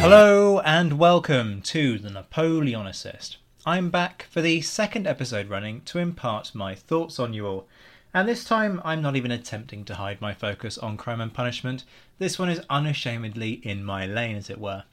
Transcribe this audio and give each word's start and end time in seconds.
Hello 0.00 0.60
and 0.64 0.98
welcome 0.98 1.62
to 1.62 1.98
the 1.98 2.08
Napoleonicist. 2.08 3.36
I'm 3.64 3.90
back 3.90 4.26
for 4.30 4.40
the 4.40 4.60
second 4.60 5.06
episode 5.06 5.48
running 5.48 5.82
to 5.82 6.00
impart 6.00 6.54
my 6.54 6.74
thoughts 6.74 7.20
on 7.20 7.32
you 7.32 7.46
all. 7.46 7.68
And 8.14 8.28
this 8.28 8.44
time 8.44 8.82
I'm 8.84 9.00
not 9.00 9.16
even 9.16 9.30
attempting 9.30 9.84
to 9.86 9.94
hide 9.94 10.20
my 10.20 10.34
focus 10.34 10.76
on 10.76 10.96
crime 10.96 11.20
and 11.20 11.32
punishment. 11.32 11.84
This 12.22 12.38
one 12.38 12.50
is 12.50 12.60
unashamedly 12.70 13.54
in 13.64 13.82
my 13.82 14.06
lane, 14.06 14.36
as 14.36 14.48
it 14.48 14.60
were. 14.60 14.84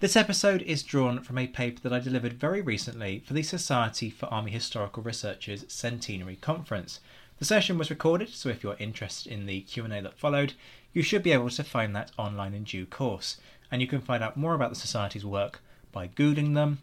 This 0.00 0.16
episode 0.16 0.60
is 0.60 0.82
drawn 0.82 1.22
from 1.22 1.38
a 1.38 1.46
paper 1.46 1.80
that 1.80 1.94
I 1.94 1.98
delivered 1.98 2.34
very 2.34 2.60
recently 2.60 3.20
for 3.20 3.32
the 3.32 3.42
Society 3.42 4.10
for 4.10 4.26
Army 4.26 4.50
Historical 4.50 5.02
Research's 5.02 5.64
Centenary 5.68 6.36
Conference. 6.36 7.00
The 7.38 7.46
session 7.46 7.78
was 7.78 7.88
recorded, 7.88 8.28
so 8.28 8.50
if 8.50 8.62
you're 8.62 8.76
interested 8.78 9.32
in 9.32 9.46
the 9.46 9.62
Q&A 9.62 10.02
that 10.02 10.18
followed, 10.18 10.52
you 10.92 11.00
should 11.00 11.22
be 11.22 11.32
able 11.32 11.48
to 11.48 11.64
find 11.64 11.96
that 11.96 12.10
online 12.18 12.52
in 12.52 12.64
due 12.64 12.84
course 12.84 13.38
and 13.70 13.80
you 13.80 13.88
can 13.88 14.02
find 14.02 14.22
out 14.22 14.36
more 14.36 14.52
about 14.52 14.68
the 14.68 14.76
Society's 14.76 15.24
work 15.24 15.62
by 15.90 16.06
Googling 16.06 16.54
them 16.54 16.80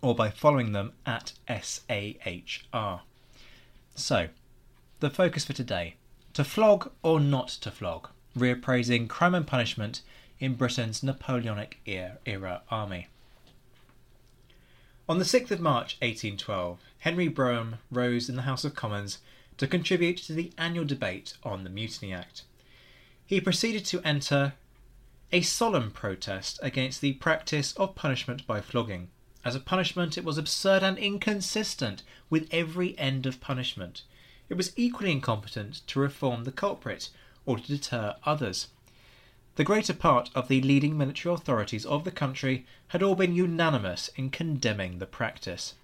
or 0.00 0.14
by 0.14 0.30
following 0.30 0.72
them 0.72 0.94
at 1.04 1.34
SAHR. 1.46 3.02
So, 3.94 4.28
the 5.00 5.10
focus 5.10 5.44
for 5.44 5.52
today 5.52 5.96
to 6.32 6.42
flog 6.42 6.90
or 7.02 7.20
not 7.20 7.48
to 7.48 7.70
flog, 7.70 8.08
reappraising 8.36 9.08
crime 9.08 9.34
and 9.34 9.46
punishment 9.46 10.02
in 10.40 10.54
Britain's 10.54 11.02
Napoleonic 11.02 11.78
era 11.86 12.62
army. 12.70 13.08
On 15.08 15.18
the 15.18 15.24
6th 15.24 15.50
of 15.50 15.60
March 15.60 15.96
1812, 16.00 16.80
Henry 17.00 17.28
Brougham 17.28 17.76
rose 17.90 18.28
in 18.28 18.36
the 18.36 18.42
House 18.42 18.64
of 18.64 18.74
Commons 18.74 19.18
to 19.58 19.66
contribute 19.66 20.16
to 20.18 20.32
the 20.32 20.52
annual 20.56 20.84
debate 20.84 21.34
on 21.42 21.62
the 21.62 21.70
Mutiny 21.70 22.12
Act. 22.12 22.42
He 23.26 23.40
proceeded 23.40 23.84
to 23.86 24.00
enter 24.02 24.54
a 25.30 25.42
solemn 25.42 25.90
protest 25.90 26.58
against 26.62 27.00
the 27.00 27.12
practice 27.14 27.72
of 27.72 27.94
punishment 27.94 28.46
by 28.46 28.60
flogging. 28.60 29.10
As 29.44 29.54
a 29.54 29.60
punishment, 29.60 30.16
it 30.16 30.24
was 30.24 30.38
absurd 30.38 30.82
and 30.82 30.96
inconsistent 30.96 32.02
with 32.30 32.48
every 32.50 32.98
end 32.98 33.26
of 33.26 33.40
punishment. 33.40 34.02
It 34.48 34.56
was 34.56 34.72
equally 34.76 35.12
incompetent 35.12 35.86
to 35.88 36.00
reform 36.00 36.44
the 36.44 36.52
culprit 36.52 37.10
or 37.46 37.58
to 37.58 37.66
deter 37.66 38.16
others. 38.24 38.68
The 39.56 39.64
greater 39.64 39.94
part 39.94 40.30
of 40.34 40.48
the 40.48 40.60
leading 40.60 40.98
military 40.98 41.34
authorities 41.34 41.86
of 41.86 42.04
the 42.04 42.10
country 42.10 42.66
had 42.88 43.02
all 43.02 43.14
been 43.14 43.34
unanimous 43.34 44.08
in 44.16 44.30
condemning 44.30 44.98
the 44.98 45.06
practice. 45.06 45.74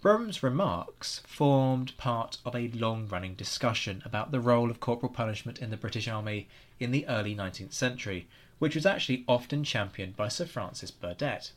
Brougham's 0.00 0.42
remarks 0.42 1.20
formed 1.26 1.96
part 1.96 2.38
of 2.44 2.54
a 2.54 2.68
long 2.68 3.08
running 3.08 3.34
discussion 3.34 4.02
about 4.04 4.30
the 4.30 4.38
role 4.38 4.70
of 4.70 4.78
corporal 4.78 5.10
punishment 5.10 5.58
in 5.58 5.70
the 5.70 5.76
British 5.76 6.06
Army 6.06 6.48
in 6.78 6.92
the 6.92 7.06
early 7.08 7.34
19th 7.34 7.72
century, 7.72 8.28
which 8.60 8.76
was 8.76 8.86
actually 8.86 9.24
often 9.26 9.64
championed 9.64 10.16
by 10.16 10.28
Sir 10.28 10.46
Francis 10.46 10.92
Burdett. 10.92 11.50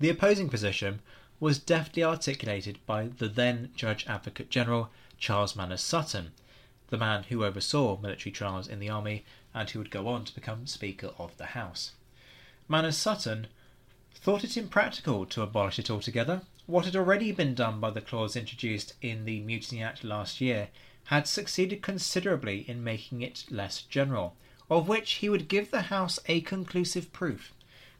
The 0.00 0.08
opposing 0.08 0.48
position 0.48 1.00
was 1.40 1.58
deftly 1.58 2.02
articulated 2.02 2.78
by 2.86 3.08
the 3.08 3.28
then 3.28 3.72
Judge 3.74 4.06
Advocate 4.06 4.48
General 4.48 4.90
Charles 5.18 5.54
Manners 5.54 5.82
Sutton, 5.82 6.32
the 6.88 6.98
man 6.98 7.24
who 7.24 7.44
oversaw 7.44 7.98
military 8.00 8.32
trials 8.32 8.68
in 8.68 8.78
the 8.78 8.88
army 8.88 9.24
and 9.54 9.70
who 9.70 9.78
would 9.78 9.90
go 9.90 10.08
on 10.08 10.24
to 10.24 10.34
become 10.34 10.66
Speaker 10.66 11.12
of 11.18 11.36
the 11.36 11.46
House. 11.46 11.92
Manners 12.68 12.96
Sutton 12.96 13.46
thought 14.14 14.44
it 14.44 14.56
impractical 14.56 15.26
to 15.26 15.42
abolish 15.42 15.78
it 15.78 15.90
altogether 15.90 16.42
what 16.66 16.84
had 16.84 16.96
already 16.96 17.32
been 17.32 17.54
done 17.54 17.80
by 17.80 17.88
the 17.88 18.00
clause 18.00 18.36
introduced 18.36 18.92
in 19.00 19.24
the 19.24 19.40
Mutiny 19.40 19.82
Act 19.82 20.04
last 20.04 20.38
year 20.38 20.68
had 21.04 21.26
succeeded 21.26 21.80
considerably 21.80 22.68
in 22.68 22.84
making 22.84 23.22
it 23.22 23.44
less 23.48 23.80
general, 23.80 24.36
of 24.68 24.86
which 24.86 25.12
he 25.12 25.30
would 25.30 25.48
give 25.48 25.70
the 25.70 25.82
House 25.82 26.18
a 26.26 26.42
conclusive 26.42 27.10
proof. 27.10 27.54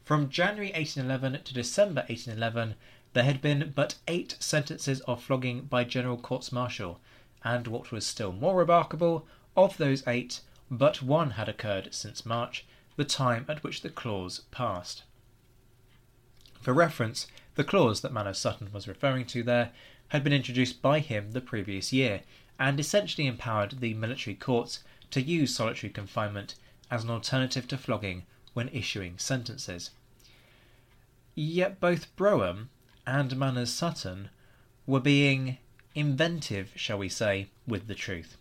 From 0.05 0.29
January 0.29 0.71
1811 0.73 1.43
to 1.45 1.53
December 1.55 2.01
1811, 2.01 2.75
there 3.13 3.23
had 3.23 3.41
been 3.41 3.73
but 3.75 3.95
eight 4.07 4.35
sentences 4.39 4.99
of 5.01 5.23
flogging 5.23 5.61
by 5.61 5.83
general 5.83 6.17
courts 6.17 6.51
martial, 6.51 6.99
and 7.43 7.67
what 7.67 7.91
was 7.91 8.05
still 8.05 8.31
more 8.31 8.55
remarkable, 8.57 9.27
of 9.55 9.77
those 9.77 10.05
eight, 10.07 10.41
but 10.69 11.01
one 11.01 11.31
had 11.31 11.49
occurred 11.49 11.93
since 11.93 12.25
March, 12.25 12.65
the 12.95 13.05
time 13.05 13.45
at 13.47 13.63
which 13.63 13.81
the 13.81 13.89
clause 13.89 14.41
passed. 14.51 15.03
For 16.61 16.73
reference, 16.73 17.27
the 17.55 17.63
clause 17.63 18.01
that 18.01 18.11
Manners 18.13 18.37
Sutton 18.37 18.71
was 18.71 18.87
referring 18.87 19.25
to 19.27 19.43
there 19.43 19.71
had 20.09 20.23
been 20.23 20.33
introduced 20.33 20.81
by 20.81 20.99
him 20.99 21.31
the 21.31 21.41
previous 21.41 21.93
year 21.93 22.21
and 22.59 22.79
essentially 22.79 23.27
empowered 23.27 23.79
the 23.79 23.93
military 23.93 24.35
courts 24.35 24.83
to 25.11 25.21
use 25.21 25.55
solitary 25.55 25.91
confinement 25.91 26.55
as 26.91 27.03
an 27.03 27.09
alternative 27.09 27.67
to 27.67 27.77
flogging 27.77 28.23
when 28.53 28.69
issuing 28.69 29.17
sentences. 29.17 29.91
Yet 31.35 31.79
both 31.79 32.13
Brougham 32.15 32.69
and 33.07 33.37
Manners 33.37 33.71
Sutton 33.71 34.29
were 34.85 34.99
being 34.99 35.57
inventive, 35.99 36.71
shall 36.75 36.97
we 36.97 37.09
say, 37.09 37.47
with 37.67 37.87
the 37.87 37.95
truth. 37.95 38.37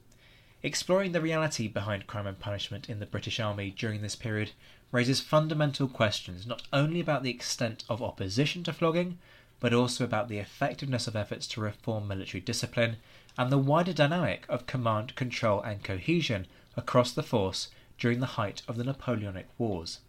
Exploring 0.63 1.13
the 1.13 1.21
reality 1.21 1.69
behind 1.69 2.07
crime 2.07 2.27
and 2.27 2.39
punishment 2.39 2.89
in 2.89 2.99
the 2.99 3.07
British 3.07 3.39
Army 3.39 3.71
during 3.71 4.03
this 4.03 4.17
period 4.17 4.53
raises 4.91 5.21
fundamental 5.21 5.87
questions 5.87 6.47
not 6.47 6.63
only 6.73 7.01
about 7.01 7.23
the 7.23 7.31
extent 7.31 7.85
of 7.89 8.03
opposition 8.03 8.65
to 8.65 8.73
flogging, 8.73 9.19
but 9.61 9.73
also 9.73 10.05
about 10.05 10.29
the 10.29 10.39
effectiveness 10.39 11.07
of 11.07 11.17
efforts 11.17 11.47
to 11.47 11.61
reform 11.61 12.09
military 12.09 12.41
discipline 12.41 12.97
and 13.37 13.51
the 13.51 13.59
wider 13.59 13.93
dynamic 13.93 14.45
of 14.49 14.67
command, 14.67 15.15
control, 15.15 15.61
and 15.61 15.85
cohesion 15.85 16.47
across 16.77 17.13
the 17.13 17.23
force 17.23 17.69
during 17.99 18.21
the 18.21 18.27
height 18.27 18.63
of 18.67 18.77
the 18.77 18.85
Napoleonic 18.85 19.47
Wars. 19.59 20.01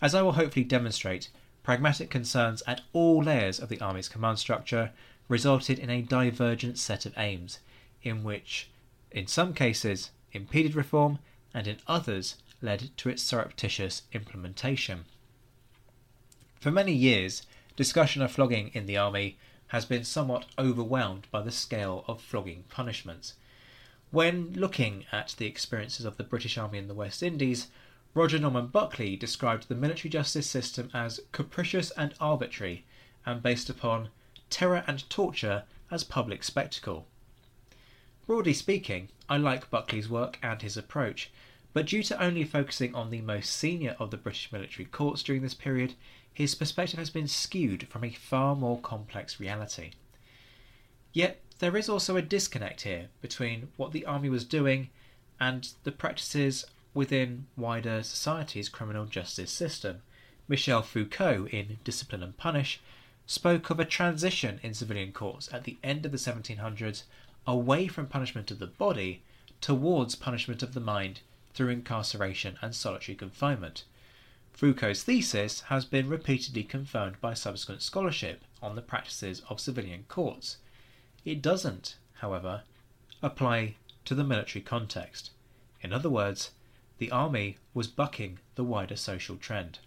As 0.00 0.14
I 0.14 0.22
will 0.22 0.32
hopefully 0.32 0.64
demonstrate, 0.64 1.28
pragmatic 1.62 2.10
concerns 2.10 2.62
at 2.66 2.80
all 2.92 3.22
layers 3.22 3.60
of 3.60 3.68
the 3.68 3.80
Army's 3.80 4.08
command 4.08 4.38
structure 4.38 4.90
resulted 5.32 5.78
in 5.78 5.88
a 5.88 6.02
divergent 6.02 6.78
set 6.78 7.06
of 7.06 7.14
aims, 7.16 7.58
in 8.02 8.22
which, 8.22 8.68
in 9.10 9.26
some 9.26 9.54
cases, 9.54 10.10
impeded 10.32 10.74
reform 10.74 11.18
and 11.54 11.66
in 11.66 11.78
others 11.86 12.36
led 12.60 12.90
to 12.98 13.08
its 13.08 13.22
surreptitious 13.22 14.02
implementation. 14.12 15.06
For 16.60 16.70
many 16.70 16.92
years, 16.92 17.46
discussion 17.76 18.20
of 18.20 18.30
flogging 18.30 18.72
in 18.74 18.84
the 18.84 18.98
Army 18.98 19.38
has 19.68 19.86
been 19.86 20.04
somewhat 20.04 20.44
overwhelmed 20.58 21.26
by 21.30 21.40
the 21.40 21.50
scale 21.50 22.04
of 22.06 22.20
flogging 22.20 22.64
punishments. 22.68 23.32
When 24.10 24.52
looking 24.52 25.06
at 25.12 25.34
the 25.38 25.46
experiences 25.46 26.04
of 26.04 26.18
the 26.18 26.24
British 26.24 26.58
Army 26.58 26.76
in 26.76 26.88
the 26.88 26.94
West 27.02 27.22
Indies, 27.22 27.68
Roger 28.12 28.38
Norman 28.38 28.66
Buckley 28.66 29.16
described 29.16 29.68
the 29.68 29.74
military 29.74 30.10
justice 30.10 30.46
system 30.46 30.90
as 30.92 31.20
capricious 31.32 31.90
and 31.92 32.12
arbitrary, 32.20 32.84
and 33.24 33.42
based 33.42 33.70
upon 33.70 34.10
terror 34.52 34.84
and 34.86 35.08
torture 35.10 35.64
as 35.90 36.04
public 36.04 36.44
spectacle. 36.44 37.06
Broadly 38.26 38.52
speaking, 38.52 39.08
I 39.28 39.38
like 39.38 39.70
Buckley's 39.70 40.08
work 40.08 40.38
and 40.42 40.62
his 40.62 40.76
approach, 40.76 41.30
but 41.72 41.86
due 41.86 42.02
to 42.04 42.22
only 42.22 42.44
focusing 42.44 42.94
on 42.94 43.10
the 43.10 43.22
most 43.22 43.50
senior 43.50 43.96
of 43.98 44.10
the 44.10 44.16
British 44.16 44.52
military 44.52 44.84
courts 44.84 45.22
during 45.22 45.42
this 45.42 45.54
period, 45.54 45.94
his 46.32 46.54
perspective 46.54 46.98
has 46.98 47.10
been 47.10 47.26
skewed 47.26 47.88
from 47.88 48.04
a 48.04 48.10
far 48.10 48.54
more 48.54 48.78
complex 48.78 49.40
reality. 49.40 49.92
Yet 51.12 51.40
there 51.58 51.76
is 51.76 51.88
also 51.88 52.16
a 52.16 52.22
disconnect 52.22 52.82
here 52.82 53.08
between 53.20 53.68
what 53.76 53.92
the 53.92 54.06
army 54.06 54.28
was 54.28 54.44
doing 54.44 54.90
and 55.40 55.68
the 55.84 55.92
practices 55.92 56.64
within 56.94 57.46
wider 57.56 58.02
society's 58.02 58.68
criminal 58.68 59.06
justice 59.06 59.50
system. 59.50 60.02
Michel 60.48 60.82
Foucault, 60.82 61.48
in 61.50 61.78
Discipline 61.84 62.22
and 62.22 62.36
Punish, 62.36 62.80
spoke 63.26 63.70
of 63.70 63.80
a 63.80 63.84
transition 63.84 64.60
in 64.62 64.74
civilian 64.74 65.12
courts 65.12 65.48
at 65.52 65.64
the 65.64 65.78
end 65.82 66.04
of 66.04 66.12
the 66.12 66.18
1700s 66.18 67.04
away 67.46 67.86
from 67.86 68.06
punishment 68.06 68.50
of 68.50 68.58
the 68.58 68.66
body 68.66 69.22
towards 69.60 70.14
punishment 70.14 70.62
of 70.62 70.74
the 70.74 70.80
mind 70.80 71.20
through 71.54 71.68
incarceration 71.68 72.58
and 72.60 72.74
solitary 72.74 73.14
confinement. 73.14 73.84
Foucault's 74.52 75.02
thesis 75.02 75.62
has 75.62 75.84
been 75.84 76.08
repeatedly 76.08 76.62
confirmed 76.62 77.20
by 77.20 77.34
subsequent 77.34 77.82
scholarship 77.82 78.44
on 78.62 78.76
the 78.76 78.82
practices 78.82 79.42
of 79.48 79.60
civilian 79.60 80.04
courts. 80.08 80.58
It 81.24 81.40
doesn't, 81.40 81.96
however, 82.14 82.62
apply 83.22 83.76
to 84.04 84.14
the 84.14 84.24
military 84.24 84.62
context. 84.62 85.30
In 85.80 85.92
other 85.92 86.10
words, 86.10 86.50
the 86.98 87.10
army 87.10 87.58
was 87.74 87.88
bucking 87.88 88.38
the 88.54 88.64
wider 88.64 88.96
social 88.96 89.36
trend. 89.36 89.78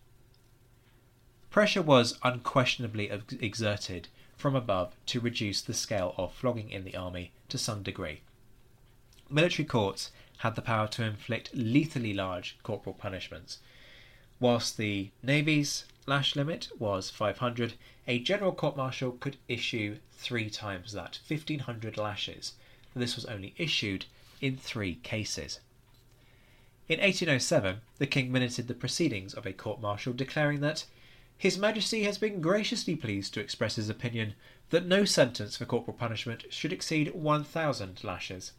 Pressure 1.56 1.81
was 1.81 2.19
unquestionably 2.22 3.10
exerted 3.40 4.10
from 4.36 4.57
above 4.57 4.94
to 5.06 5.22
reduce 5.22 5.62
the 5.62 5.74
scale 5.74 6.13
of 6.18 6.34
flogging 6.34 6.69
in 6.69 6.84
the 6.84 6.98
army 6.98 7.31
to 7.48 7.57
some 7.57 7.81
degree. 7.81 8.19
Military 9.30 9.66
courts 9.66 10.12
had 10.40 10.56
the 10.56 10.62
power 10.62 10.90
to 10.90 11.04
inflict 11.04 11.56
lethally 11.56 12.13
large 12.13 12.57
corporal 12.62 12.94
punishments. 12.94 13.60
Whilst 14.38 14.75
the 14.75 15.12
Navy's 15.24 15.86
lash 16.06 16.36
limit 16.36 16.68
was 16.78 17.10
500, 17.10 17.75
a 18.06 18.19
general 18.19 18.51
court 18.51 18.75
martial 18.75 19.13
could 19.13 19.38
issue 19.48 20.00
three 20.12 20.50
times 20.50 20.92
that, 20.92 21.19
1500 21.25 21.96
lashes. 21.96 22.56
This 22.94 23.16
was 23.16 23.24
only 23.28 23.54
issued 23.58 24.08
in 24.42 24.58
three 24.58 24.96
cases. 24.96 25.62
In 26.90 27.00
1807, 27.00 27.80
the 27.98 28.08
King 28.08 28.30
minuted 28.30 28.68
the 28.68 28.74
proceedings 28.74 29.34
of 29.34 29.46
a 29.46 29.54
court 29.54 29.80
martial, 29.80 30.12
declaring 30.12 30.60
that 30.60 30.84
his 31.38 31.58
Majesty 31.58 32.04
has 32.04 32.18
been 32.18 32.42
graciously 32.42 32.96
pleased 32.96 33.34
to 33.34 33.40
express 33.40 33.76
his 33.76 33.90
opinion 33.90 34.36
that 34.70 34.86
no 34.86 35.06
sentence 35.06 35.58
for 35.58 35.66
corporal 35.66 35.98
punishment 35.98 36.46
should 36.50 36.74
exceed 36.74 37.14
1,000 37.14 38.04
lashes. 38.04 38.54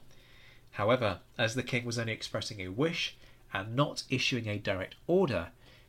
However, 0.73 1.21
as 1.39 1.55
the 1.55 1.63
King 1.63 1.85
was 1.85 1.99
only 1.99 2.13
expressing 2.13 2.61
a 2.61 2.69
wish 2.69 3.17
and 3.53 3.75
not 3.75 4.03
issuing 4.11 4.47
a 4.47 4.59
direct 4.59 4.95
order, 5.07 5.49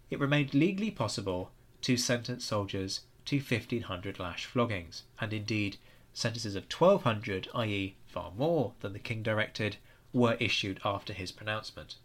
it 0.09 0.19
remained 0.19 0.53
legally 0.53 0.89
possible 0.89 1.51
to 1.81 1.97
sentence 1.97 2.45
soldiers 2.45 3.01
to 3.25 3.37
1,500 3.37 4.19
lash 4.19 4.45
floggings, 4.45 5.03
and 5.19 5.33
indeed, 5.33 5.77
sentences 6.13 6.55
of 6.55 6.63
1,200, 6.63 7.49
i.e., 7.53 7.95
far 8.05 8.31
more 8.31 8.73
than 8.79 8.93
the 8.93 8.99
King 8.99 9.21
directed, 9.21 9.75
were 10.13 10.37
issued 10.39 10.79
after 10.85 11.11
his 11.11 11.33
pronouncement. 11.33 11.95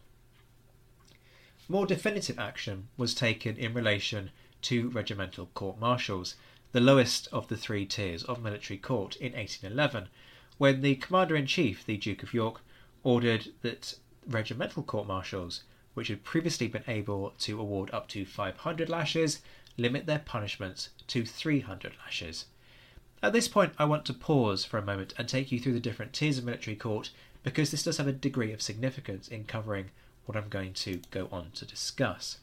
More 1.69 1.87
definitive 1.87 2.41
action 2.41 2.89
was 2.97 3.15
taken 3.15 3.57
in 3.57 3.73
relation 3.73 4.31
to 4.63 4.89
regimental 4.91 5.47
court 5.55 5.79
martials, 5.79 6.37
the 6.73 6.81
lowest 6.81 7.29
of 7.33 7.49
the 7.49 7.57
three 7.57 7.85
tiers 7.85 8.23
of 8.25 8.43
military 8.43 8.79
court 8.79 9.17
in 9.17 9.33
1811, 9.33 10.09
when 10.59 10.81
the 10.81 10.97
Commander 10.97 11.37
in 11.37 11.47
Chief, 11.47 11.85
the 11.85 11.97
Duke 11.97 12.23
of 12.23 12.35
York, 12.35 12.61
ordered 13.03 13.49
that 13.63 13.95
regimental 14.27 14.83
court 14.83 15.07
martials, 15.07 15.65
which 15.95 16.09
had 16.09 16.25
previously 16.25 16.69
been 16.69 16.85
able 16.89 17.35
to 17.39 17.61
award 17.61 17.91
up 17.93 18.09
to 18.09 18.25
500 18.25 18.89
lashes, 18.89 19.43
limit 19.77 20.07
their 20.07 20.19
punishments 20.19 20.91
to 21.09 21.25
300 21.25 21.95
lashes. 22.05 22.47
At 23.23 23.33
this 23.33 23.49
point, 23.49 23.75
I 23.79 23.85
want 23.85 24.05
to 24.07 24.15
pause 24.15 24.65
for 24.65 24.79
a 24.79 24.85
moment 24.85 25.15
and 25.17 25.29
take 25.29 25.53
you 25.53 25.61
through 25.61 25.75
the 25.75 25.81
different 25.81 26.13
tiers 26.13 26.39
of 26.39 26.45
military 26.45 26.77
court 26.77 27.11
because 27.43 27.71
this 27.71 27.83
does 27.83 27.99
have 27.99 28.07
a 28.07 28.13
degree 28.13 28.53
of 28.53 28.63
significance 28.63 29.29
in 29.29 29.45
covering 29.45 29.91
what 30.27 30.37
I'm 30.37 30.49
going 30.49 30.73
to 30.75 31.01
go 31.11 31.29
on 31.31 31.51
to 31.55 31.65
discuss. 31.65 32.39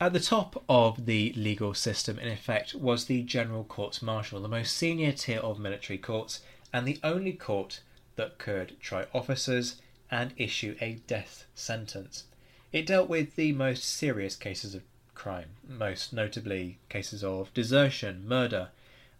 At 0.00 0.12
the 0.12 0.20
top 0.20 0.64
of 0.68 1.06
the 1.06 1.32
legal 1.36 1.72
system, 1.72 2.18
in 2.18 2.28
effect, 2.28 2.74
was 2.74 3.04
the 3.04 3.22
General 3.22 3.62
Courts 3.62 4.02
Martial, 4.02 4.40
the 4.40 4.48
most 4.48 4.76
senior 4.76 5.12
tier 5.12 5.38
of 5.38 5.60
military 5.60 5.98
courts, 5.98 6.40
and 6.72 6.84
the 6.84 6.98
only 7.04 7.32
court 7.32 7.80
that 8.16 8.38
could 8.38 8.78
try 8.80 9.06
officers 9.14 9.80
and 10.10 10.32
issue 10.36 10.76
a 10.80 10.94
death 11.06 11.46
sentence. 11.54 12.24
It 12.72 12.86
dealt 12.86 13.08
with 13.08 13.36
the 13.36 13.52
most 13.52 13.84
serious 13.84 14.34
cases 14.34 14.74
of 14.74 14.82
crime, 15.14 15.50
most 15.66 16.12
notably 16.12 16.78
cases 16.88 17.22
of 17.22 17.54
desertion, 17.54 18.26
murder, 18.26 18.70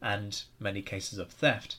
and 0.03 0.43
many 0.59 0.83
cases 0.83 1.21
of 1.21 1.31
theft. 1.31 1.77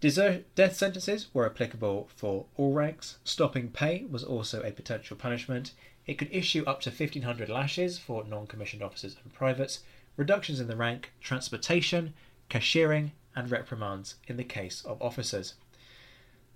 Desert- 0.00 0.44
death 0.54 0.76
sentences 0.76 1.26
were 1.34 1.46
applicable 1.46 2.08
for 2.14 2.46
all 2.56 2.72
ranks. 2.72 3.18
Stopping 3.24 3.70
pay 3.70 4.04
was 4.04 4.22
also 4.22 4.62
a 4.62 4.70
potential 4.70 5.16
punishment, 5.16 5.72
it 6.08 6.16
could 6.16 6.32
issue 6.32 6.64
up 6.66 6.80
to 6.80 6.88
1500 6.88 7.50
lashes 7.50 7.98
for 7.98 8.24
non 8.24 8.46
commissioned 8.46 8.82
officers 8.82 9.16
and 9.22 9.32
privates, 9.34 9.80
reductions 10.16 10.58
in 10.58 10.66
the 10.66 10.74
rank, 10.74 11.12
transportation, 11.20 12.14
cashiering, 12.48 13.12
and 13.36 13.50
reprimands 13.50 14.14
in 14.26 14.38
the 14.38 14.42
case 14.42 14.82
of 14.86 15.00
officers. 15.02 15.54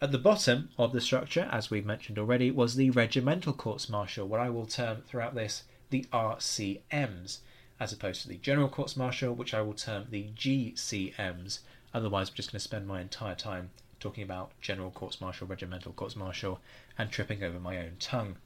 At 0.01 0.11
the 0.11 0.19
bottom 0.19 0.71
of 0.79 0.93
the 0.93 1.03
structure, 1.03 1.51
as 1.53 1.71
we've 1.71 1.85
mentioned 1.85 2.19
already, 2.19 2.51
was 2.51 2.77
the 2.77 2.89
regimental 2.91 3.53
courts 3.53 3.91
martial, 3.91 4.27
what 4.27 4.41
I 4.41 4.49
will 4.49 4.65
term 4.65 5.03
throughout 5.03 5.35
this 5.35 5.65
the 5.91 6.07
RCMs, 6.11 7.41
as 7.79 7.93
opposed 7.93 8.23
to 8.23 8.29
the 8.29 8.39
general 8.39 8.71
courts 8.71 8.97
martial, 8.97 9.35
which 9.35 9.53
I 9.53 9.61
will 9.61 9.75
term 9.75 10.07
the 10.09 10.31
GCMs. 10.35 11.59
Otherwise, 11.93 12.31
I'm 12.31 12.37
just 12.37 12.53
going 12.53 12.59
to 12.59 12.65
spend 12.65 12.87
my 12.87 13.03
entire 13.03 13.35
time 13.35 13.71
talking 14.01 14.25
about 14.25 14.59
general 14.63 14.91
courts 14.91 15.21
martial, 15.21 15.47
regimental 15.47 15.93
courts 15.93 16.17
martial, 16.17 16.61
and 16.97 17.11
tripping 17.11 17.45
over 17.45 17.61
my 17.61 17.77
own 17.77 17.97
tongue. 18.01 18.37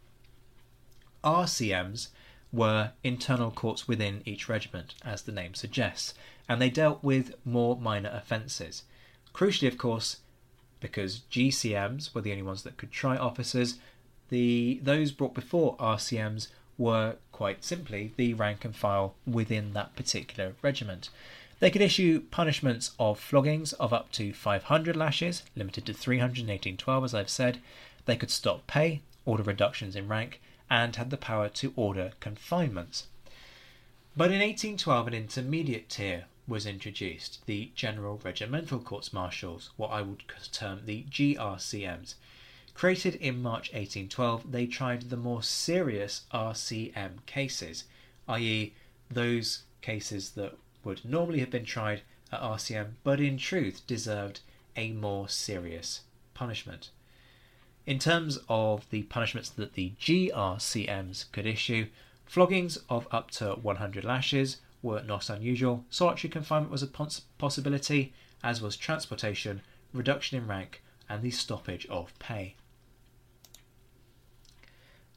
RCMs 1.25 2.09
were 2.53 2.93
internal 3.03 3.51
courts 3.51 3.87
within 3.87 4.23
each 4.25 4.49
regiment, 4.49 4.95
as 5.05 5.23
the 5.23 5.33
name 5.33 5.55
suggests, 5.55 6.15
and 6.49 6.61
they 6.61 6.71
dealt 6.71 7.03
with 7.03 7.35
more 7.45 7.77
minor 7.77 8.11
offences. 8.13 8.85
Crucially, 9.35 9.69
of 9.69 9.79
course, 9.79 10.19
because 10.81 11.23
GCMs 11.31 12.15
were 12.15 12.21
the 12.21 12.31
only 12.31 12.43
ones 12.43 12.63
that 12.63 12.77
could 12.77 12.93
try 12.93 13.17
officers, 13.17 13.79
the 14.29 14.81
those 14.83 15.13
brought 15.13 15.35
before 15.35 15.77
RCMs 15.77 16.49
were 16.79 17.17
quite 17.33 17.65
simply 17.65 18.13
the 18.17 18.35
rank 18.35 18.65
and 18.65 18.75
file 18.75 19.15
within 19.27 19.73
that 19.73 19.97
particular 19.97 20.55
regiment. 20.63 21.09
They 21.59 21.71
could 21.71 21.81
issue 21.81 22.21
punishments 22.31 22.91
of 22.99 23.19
floggings 23.19 23.73
of 23.75 23.93
up 23.93 24.13
to 24.13 24.33
500 24.33 24.95
lashes, 24.95 25.43
limited 25.55 25.87
to 25.87 25.95
300 25.95 26.39
in 26.39 26.49
1812, 26.49 27.05
as 27.05 27.15
I've 27.15 27.31
said. 27.31 27.59
They 28.05 28.17
could 28.17 28.31
stop 28.31 28.67
pay, 28.67 29.01
order 29.25 29.43
reductions 29.43 29.97
in 29.97 30.07
rank, 30.07 30.41
and 30.69 30.97
had 30.97 31.11
the 31.11 31.17
power 31.17 31.49
to 31.49 31.73
order 31.77 32.13
confinements. 32.21 33.07
But 34.17 34.31
in 34.31 34.41
1812, 34.41 35.09
an 35.09 35.15
intermediate 35.15 35.89
tier 35.89 36.25
was 36.49 36.67
introduced, 36.67 37.45
the 37.47 37.71
General 37.75 38.21
Regimental 38.25 38.79
Courts 38.79 39.13
Martials, 39.13 39.71
what 39.77 39.89
I 39.89 40.03
would 40.03 40.23
term 40.53 40.83
the 40.87 41.05
GRCMs. 41.11 42.15
Created 42.75 43.17
in 43.17 43.43
March 43.43 43.73
1812, 43.73 44.53
they 44.53 44.67
tried 44.67 45.11
the 45.11 45.17
more 45.17 45.43
serious 45.43 46.23
RCM 46.33 47.25
cases, 47.27 47.85
i.e., 48.29 48.75
those 49.11 49.63
cases 49.83 50.31
that 50.33 50.57
would 50.85 51.05
normally 51.05 51.41
have 51.41 51.51
been 51.51 51.65
tried 51.65 52.03
at 52.33 52.41
RCM 52.41 52.93
but 53.05 53.21
in 53.21 53.39
truth 53.39 53.87
deserved 53.87 54.41
a 54.77 54.93
more 54.93 55.29
serious 55.29 56.03
punishment. 56.35 56.91
In 57.87 58.01
terms 58.01 58.41
of 58.49 58.91
the 58.91 59.05
punishments 59.05 59.49
that 59.51 59.75
the 59.75 59.93
GRCMs 60.01 61.31
could 61.31 61.47
issue, 61.47 61.87
floggings 62.27 62.79
of 62.89 63.07
up 63.13 63.31
to 63.33 63.53
100 63.55 64.05
lashes 64.05 64.57
were 64.83 65.03
not 65.03 65.31
unusual, 65.31 65.85
solitary 65.89 66.29
confinement 66.29 66.73
was 66.73 66.83
a 66.83 66.89
pos- 66.89 67.23
possibility, 67.39 68.13
as 68.43 68.61
was 68.61 68.77
transportation, 68.77 69.63
reduction 69.93 70.37
in 70.37 70.49
rank, 70.49 70.83
and 71.09 71.23
the 71.23 71.31
stoppage 71.31 71.87
of 71.87 72.19
pay. 72.19 72.57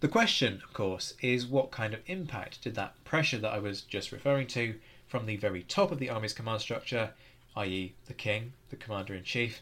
The 0.02 0.08
question, 0.08 0.62
of 0.64 0.72
course, 0.72 1.16
is 1.22 1.48
what 1.48 1.72
kind 1.72 1.96
of 1.96 2.02
impact 2.06 2.62
did 2.62 2.76
that 2.76 3.04
pressure 3.04 3.40
that 3.40 3.52
I 3.52 3.58
was 3.58 3.82
just 3.82 4.12
referring 4.12 4.46
to 4.50 4.80
from 5.08 5.26
the 5.26 5.38
very 5.38 5.64
top 5.64 5.92
of 5.92 5.98
the 5.98 6.12
army's 6.12 6.34
command 6.34 6.62
structure, 6.62 7.14
i.e., 7.56 7.96
the 8.06 8.14
king, 8.14 8.54
the 8.70 8.76
commander 8.76 9.16
in 9.16 9.24
chief, 9.24 9.62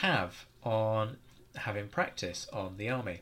have 0.00 0.46
on 0.64 1.18
having 1.58 1.88
practice 1.88 2.46
on 2.52 2.76
the 2.76 2.88
army? 2.88 3.20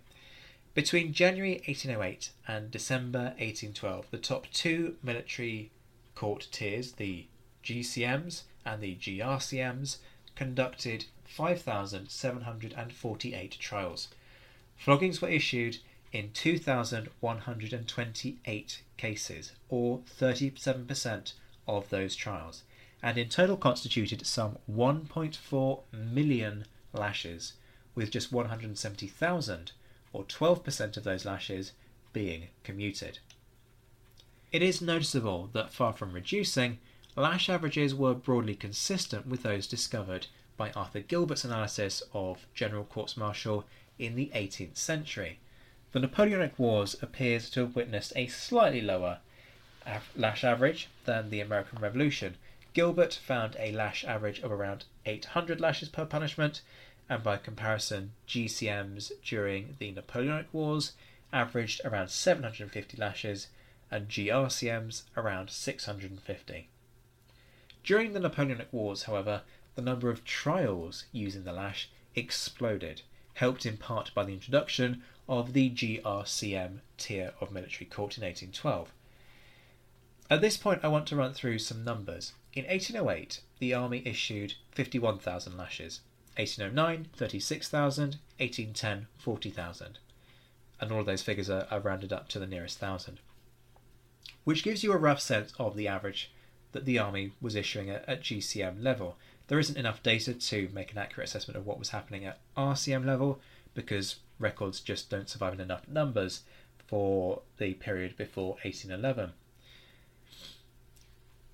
Between 0.75 1.13
January 1.13 1.63
1808 1.67 2.31
and 2.49 2.71
December 2.71 3.35
1812, 3.39 4.11
the 4.11 4.19
top 4.19 4.47
two 4.53 4.97
military 5.03 5.71
court 6.15 6.49
tiers, 6.51 6.93
the 6.93 7.27
GCMs 7.63 8.43
and 8.67 8.83
the 8.83 8.97
GRCMs, 8.97 9.99
conducted 10.35 11.05
5,748 11.25 13.57
trials. 13.61 14.09
Floggings 14.77 15.23
were 15.23 15.29
issued 15.29 15.79
in 16.13 16.31
2,128 16.33 18.83
cases, 18.97 19.53
or 19.69 20.01
37% 20.21 21.33
of 21.67 21.89
those 21.91 22.17
trials, 22.17 22.63
and 23.03 23.19
in 23.19 23.29
total 23.29 23.57
constituted 23.57 24.25
some 24.27 24.59
1.4 24.71 25.81
million 25.93 26.65
lashes, 26.93 27.55
with 27.95 28.11
just 28.11 28.33
170,000, 28.33 29.73
or 30.13 30.25
12% 30.25 30.97
of 30.97 31.05
those 31.05 31.25
lashes, 31.25 31.73
being 32.13 32.49
commuted. 32.63 33.19
It 34.53 34.63
is 34.63 34.81
noticeable 34.81 35.51
that 35.53 35.73
far 35.73 35.93
from 35.93 36.13
reducing, 36.13 36.79
lash 37.17 37.49
averages 37.49 37.95
were 37.95 38.15
broadly 38.15 38.55
consistent 38.55 39.27
with 39.27 39.43
those 39.43 39.67
discovered 39.67 40.29
by 40.57 40.71
Arthur 40.73 41.01
Gilbert's 41.01 41.45
analysis 41.45 42.03
of 42.13 42.47
general 42.55 42.85
courts 42.85 43.17
martial 43.17 43.65
in 43.99 44.15
the 44.15 44.31
18th 44.35 44.77
century. 44.77 45.41
The 45.93 46.01
Napoleonic 46.01 46.59
Wars 46.59 46.97
appears 47.03 47.51
to 47.51 47.61
have 47.61 47.77
witnessed 47.77 48.13
a 48.17 48.27
slightly 48.29 48.81
lower 48.81 49.19
lash 50.17 50.45
average 50.45 50.89
than 51.05 51.31
the 51.31 51.41
American 51.41 51.81
Revolution. 51.81 52.37
Gilbert 52.73 53.15
found 53.15 53.57
a 53.59 53.73
lash 53.73 54.05
average 54.05 54.41
of 54.41 54.51
around 54.51 54.85
800 55.07 55.61
lashes 55.61 55.89
per 55.89 56.05
punishment, 56.05 56.63
and 57.09 57.23
by 57.23 57.37
comparison, 57.37 58.13
GCMs 58.27 59.13
during 59.23 59.77
the 59.79 59.91
Napoleonic 59.91 60.47
Wars 60.53 60.93
averaged 61.33 61.81
around 61.85 62.09
750 62.09 62.97
lashes, 62.97 63.49
and 63.91 64.09
GRCMs 64.09 65.03
around 65.17 65.51
650. 65.51 66.69
During 67.83 68.13
the 68.13 68.21
Napoleonic 68.21 68.73
Wars, 68.73 69.03
however, 69.03 69.43
the 69.75 69.83
number 69.83 70.09
of 70.09 70.25
trials 70.25 71.05
using 71.13 71.45
the 71.45 71.53
lash 71.53 71.91
exploded, 72.15 73.03
helped 73.35 73.67
in 73.67 73.77
part 73.77 74.13
by 74.15 74.25
the 74.25 74.33
introduction 74.33 75.03
of 75.29 75.53
the 75.53 75.71
GRCM 75.71 76.81
tier 76.97 77.35
of 77.41 77.53
military 77.53 77.87
court 77.87 78.17
in 78.17 78.25
1812. 78.25 78.93
At 80.31 80.41
this 80.41 80.57
point, 80.57 80.85
I 80.85 80.89
want 80.89 81.07
to 81.09 81.17
run 81.17 81.35
through 81.35 81.59
some 81.59 81.85
numbers. 81.85 82.33
In 82.55 82.65
1808, 82.65 83.41
the 83.59 83.75
army 83.75 84.03
issued 84.07 84.55
51,000 84.73 85.57
lashes. 85.57 86.01
1809, 86.37 87.09
36,000. 87.15 88.17
1810, 88.39 89.07
40,000. 89.19 89.99
And 90.81 90.93
all 90.93 91.01
of 91.01 91.07
those 91.07 91.23
figures 91.23 91.49
are, 91.49 91.67
are 91.71 91.81
rounded 91.81 92.13
up 92.13 92.29
to 92.29 92.39
the 92.39 92.47
nearest 92.47 92.79
thousand. 92.79 93.21
Which 94.43 94.65
gives 94.65 94.83
you 94.83 94.93
a 94.93 94.99
rough 94.99 95.21
sense 95.21 95.53
of 95.59 95.77
the 95.77 95.89
average 95.89 96.33
that 96.73 96.85
the 96.85 96.99
army 96.99 97.33
was 97.41 97.55
issuing 97.55 97.89
at, 97.89 98.07
at 98.09 98.23
GCM 98.23 98.83
level. 98.83 99.17
There 99.47 99.61
isn't 99.61 99.77
enough 99.79 100.03
data 100.03 100.35
to 100.35 100.69
make 100.73 100.93
an 100.93 100.99
accurate 100.99 101.29
assessment 101.29 101.57
of 101.57 101.67
what 101.67 101.79
was 101.79 101.91
happening 101.91 102.25
at 102.25 102.41
RCM 102.57 103.07
level 103.07 103.41
because 103.75 104.17
records 104.39 104.81
just 104.81 105.09
don't 105.09 105.29
survive 105.29 105.55
in 105.55 105.61
enough 105.61 105.87
numbers 105.89 106.43
for 106.87 107.43
the 107.59 107.75
period 107.75 108.17
before 108.17 108.55
1811. 108.65 109.33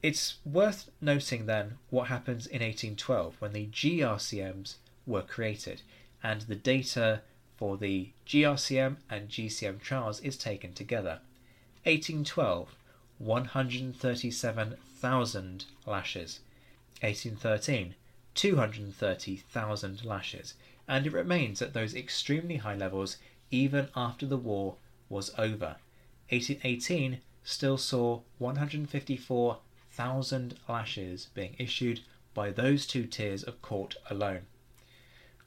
It's 0.02 0.36
worth 0.46 0.88
noting 1.02 1.44
then 1.44 1.76
what 1.90 2.08
happens 2.08 2.46
in 2.46 2.62
1812 2.62 3.38
when 3.38 3.52
the 3.52 3.66
GRCMs 3.66 4.76
were 5.06 5.20
created 5.20 5.82
and 6.22 6.40
the 6.40 6.56
data 6.56 7.20
for 7.58 7.76
the 7.76 8.08
GRCM 8.26 8.96
and 9.10 9.28
GCM 9.28 9.82
trials 9.82 10.20
is 10.20 10.38
taken 10.38 10.72
together. 10.72 11.20
1812, 11.82 12.74
137,000 13.18 15.64
lashes. 15.84 16.40
1813, 17.02 17.94
230,000 18.34 20.04
lashes 20.06 20.54
and 20.88 21.06
it 21.06 21.12
remains 21.12 21.60
at 21.60 21.74
those 21.74 21.94
extremely 21.94 22.56
high 22.56 22.74
levels 22.74 23.18
even 23.50 23.88
after 23.94 24.24
the 24.24 24.38
war 24.38 24.76
was 25.10 25.30
over. 25.36 25.76
1818 26.30 27.20
still 27.44 27.76
saw 27.76 28.22
154,000 28.38 29.60
lashes 29.98 31.28
being 31.34 31.56
issued 31.58 32.00
by 32.34 32.50
those 32.50 32.86
two 32.86 33.06
tiers 33.06 33.42
of 33.42 33.60
court 33.60 33.96
alone. 34.08 34.42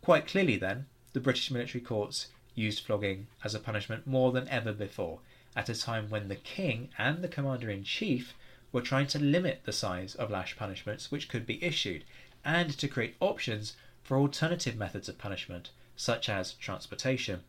Quite 0.02 0.28
clearly, 0.28 0.58
then, 0.58 0.88
the 1.14 1.20
British 1.20 1.50
military 1.50 1.84
courts 1.84 2.28
used 2.56 2.84
flogging 2.84 3.28
as 3.44 3.56
a 3.56 3.60
punishment 3.60 4.06
more 4.06 4.32
than 4.32 4.48
ever 4.50 4.74
before, 4.74 5.20
at 5.56 5.70
a 5.70 5.80
time 5.80 6.10
when 6.10 6.28
the 6.28 6.36
king 6.36 6.90
and 6.98 7.24
the 7.24 7.28
commander 7.28 7.70
in 7.70 7.84
chief 7.84 8.34
were 8.72 8.82
trying 8.82 9.08
to 9.08 9.20
limit 9.20 9.62
the 9.64 9.72
size 9.72 10.16
of 10.16 10.30
lash 10.30 10.58
punishments 10.58 11.12
which 11.12 11.30
could 11.30 11.46
be 11.46 11.64
issued 11.64 12.04
and 12.44 12.78
to 12.78 12.88
create 12.88 13.16
options 13.20 13.76
for 14.04 14.18
alternative 14.18 14.76
methods 14.76 15.08
of 15.08 15.18
punishment, 15.18 15.70
such 15.96 16.28
as 16.28 16.54
transportation. 16.54 17.44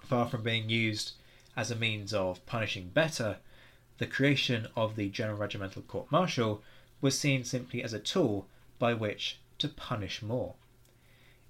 Far 0.00 0.28
from 0.28 0.42
being 0.42 0.68
used 0.68 1.12
as 1.56 1.70
a 1.70 1.76
means 1.76 2.12
of 2.12 2.44
punishing 2.46 2.90
better, 2.90 3.38
the 3.98 4.06
creation 4.06 4.66
of 4.76 4.96
the 4.96 5.08
General 5.08 5.38
Regimental 5.38 5.82
Court 5.82 6.10
Martial 6.10 6.62
was 7.00 7.18
seen 7.18 7.44
simply 7.44 7.82
as 7.82 7.92
a 7.92 7.98
tool 7.98 8.46
by 8.78 8.92
which 8.94 9.38
to 9.58 9.68
punish 9.68 10.22
more. 10.22 10.54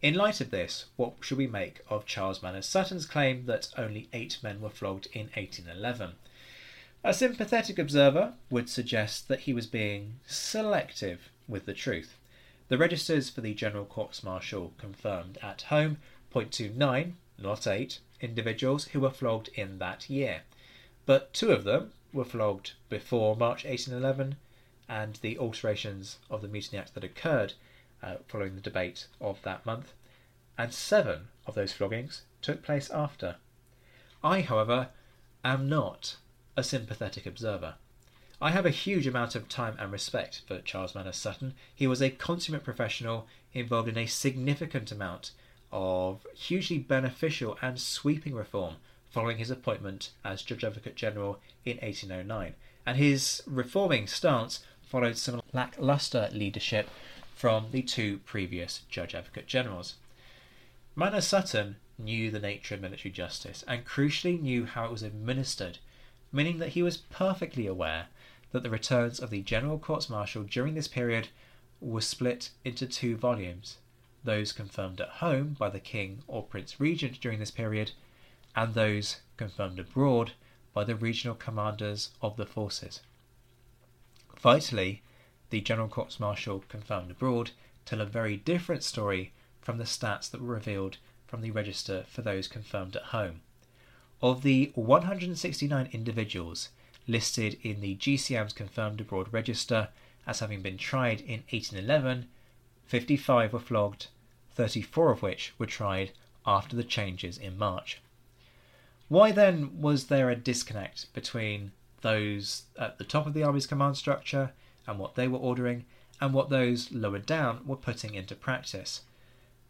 In 0.03 0.15
light 0.15 0.41
of 0.41 0.51
this, 0.51 0.85
what 0.97 1.15
should 1.21 1.39
we 1.39 1.47
make 1.47 1.81
of 1.89 2.05
Charles 2.05 2.43
Manners 2.43 2.67
Sutton's 2.67 3.07
claim 3.07 3.47
that 3.47 3.69
only 3.79 4.09
eight 4.13 4.39
men 4.43 4.61
were 4.61 4.69
flogged 4.69 5.09
in 5.15 5.29
1811? 5.35 6.17
A 7.03 7.15
sympathetic 7.15 7.79
observer 7.79 8.35
would 8.51 8.69
suggest 8.69 9.29
that 9.29 9.41
he 9.41 9.55
was 9.55 9.67
being 9.67 10.21
selective 10.27 11.31
with 11.49 11.65
the 11.65 11.73
truth. 11.73 12.19
The 12.69 12.79
registers 12.79 13.31
for 13.31 13.41
the 13.41 13.55
General 13.55 13.85
Courts 13.85 14.23
Martial 14.23 14.75
confirmed 14.79 15.39
at 15.43 15.63
home 15.63 15.99
point 16.31 16.53
to 16.53 16.71
nine, 16.71 17.17
not 17.39 17.67
eight, 17.67 18.01
individuals 18.21 18.89
who 18.89 19.01
were 19.01 19.11
flogged 19.11 19.49
in 19.55 19.79
that 19.79 20.11
year, 20.11 20.43
but 21.07 21.33
two 21.33 21.51
of 21.53 21.65
them 21.65 21.93
were 22.15 22.25
flogged 22.25 22.73
before 22.89 23.37
March 23.37 23.65
1811, 23.65 24.37
and 24.89 25.17
the 25.17 25.37
alterations 25.37 26.19
of 26.31 26.41
the 26.41 26.49
Mutiny 26.49 26.79
Act 26.79 26.95
that 26.95 27.05
occurred 27.05 27.55
uh, 28.03 28.17
following 28.29 28.55
the 28.55 28.61
debate 28.61 29.09
of 29.21 29.43
that 29.43 29.67
month, 29.67 29.93
and 30.57 30.73
seven 30.73 31.29
of 31.47 31.55
those 31.55 31.73
floggings 31.73 32.23
took 32.41 32.63
place 32.63 32.89
after. 32.91 33.37
I, 34.23 34.43
however, 34.43 34.91
am 35.45 35.69
not 35.69 36.17
a 36.57 36.63
sympathetic 36.63 37.27
observer. 37.27 37.75
I 38.41 38.51
have 38.51 38.67
a 38.67 38.71
huge 38.71 39.07
amount 39.07 39.35
of 39.35 39.49
time 39.49 39.77
and 39.79 39.91
respect 39.91 40.43
for 40.47 40.61
Charles 40.61 40.95
Manners 40.95 41.17
Sutton. 41.17 41.55
He 41.75 41.87
was 41.87 42.01
a 42.01 42.11
consummate 42.11 42.65
professional 42.65 43.27
involved 43.53 43.89
in 43.89 43.99
a 43.99 44.07
significant 44.07 44.93
amount 44.93 45.33
of 45.73 46.27
hugely 46.35 46.79
beneficial 46.79 47.59
and 47.61 47.81
sweeping 47.81 48.35
reform 48.35 48.77
following 49.15 49.39
his 49.39 49.51
appointment 49.51 50.11
as 50.25 50.43
Judge 50.43 50.65
Advocate 50.65 50.97
General 50.97 51.39
in 51.65 51.77
1809. 51.77 52.55
And 52.85 52.99
his 52.99 53.45
reforming 53.47 54.09
stance 54.09 54.65
followed 54.83 55.17
some 55.17 55.41
lackluster 55.53 56.29
leadership 56.33 56.91
from 57.37 57.69
the 57.71 57.83
two 57.83 58.19
previous 58.27 58.81
Judge 58.91 59.15
Advocate 59.15 59.47
Generals. 59.47 59.95
Manners 60.97 61.29
Sutton 61.29 61.77
knew 61.97 62.33
the 62.33 62.41
nature 62.41 62.75
of 62.75 62.81
military 62.81 63.13
justice 63.13 63.65
and 63.69 63.87
crucially 63.87 64.41
knew 64.41 64.67
how 64.67 64.87
it 64.87 64.91
was 64.91 65.05
administered, 65.05 65.79
meaning 66.33 66.59
that 66.59 66.71
he 66.71 66.83
was 66.83 66.97
perfectly 66.97 67.69
aware 67.69 68.09
that 68.51 68.65
the 68.65 68.71
returns 68.71 69.21
of 69.21 69.31
the 69.31 69.43
General 69.43 69.79
Courts 69.79 70.11
Martial 70.11 70.43
during 70.43 70.75
this 70.75 70.89
period 70.89 71.29
were 71.81 72.01
split 72.01 72.51
into 72.65 72.85
two 72.87 73.17
volumes 73.17 73.77
those 74.25 74.53
confirmed 74.53 75.01
at 75.01 75.09
home 75.09 75.55
by 75.59 75.69
the 75.69 75.79
King 75.79 76.23
or 76.27 76.43
Prince 76.43 76.81
Regent 76.81 77.21
during 77.21 77.39
this 77.39 77.51
period, 77.51 77.93
and 78.57 78.75
those 78.75 79.21
confirmed 79.37 79.79
abroad 79.79 80.33
by 80.73 80.85
the 80.85 80.95
regional 80.95 81.35
commanders 81.35 82.11
of 82.21 82.37
the 82.37 82.47
forces. 82.47 83.01
Vitally, 84.41 85.03
the 85.51 85.61
General 85.61 85.89
Courts 85.89 86.21
Martial 86.21 86.65
confirmed 86.69 87.11
abroad 87.11 87.51
tell 87.85 88.01
a 88.01 88.07
very 88.07 88.37
different 88.37 88.83
story 88.83 89.33
from 89.61 89.79
the 89.79 89.85
stats 89.85 90.31
that 90.31 90.41
were 90.41 90.55
revealed 90.55 90.99
from 91.27 91.41
the 91.41 91.51
register 91.51 92.05
for 92.09 92.23
those 92.23 92.49
confirmed 92.49 92.97
at 92.97 93.03
home. 93.05 93.41
Of 94.23 94.43
the 94.43 94.73
169 94.75 95.89
individuals 95.93 96.71
listed 97.07 97.59
in 97.63 97.81
the 97.81 97.97
GCM's 97.97 98.53
confirmed 98.53 99.01
abroad 99.01 99.33
register 99.33 99.89
as 100.27 100.41
having 100.41 100.63
been 100.63 100.79
tried 100.79 101.21
in 101.21 101.43
1811, 101.51 102.29
55 102.87 103.53
were 103.53 103.59
flogged, 103.59 104.07
34 104.53 105.11
of 105.11 105.23
which 105.23 105.53
were 105.59 105.67
tried 105.67 106.13
after 106.47 106.77
the 106.77 106.85
changes 106.85 107.37
in 107.37 107.59
March. 107.59 108.01
Why 109.09 109.33
then 109.33 109.83
was 109.83 110.07
there 110.07 110.31
a 110.31 110.37
disconnect 110.37 111.13
between 111.13 111.73
those 112.01 112.65
at 112.79 112.97
the 112.99 113.05
top 113.05 113.27
of 113.27 113.35
the 113.35 113.43
Army's 113.43 113.67
command 113.67 113.99
structure 113.99 114.53
and 114.87 114.99
what 114.99 115.15
they 115.15 115.29
were 115.29 115.39
ordering, 115.39 115.85
and 116.21 116.33
what 116.33 116.49
those 116.49 116.91
lower 116.91 117.19
down 117.19 117.67
were 117.67 117.77
putting 117.77 118.15
into 118.15 118.35
practice? 118.35 119.03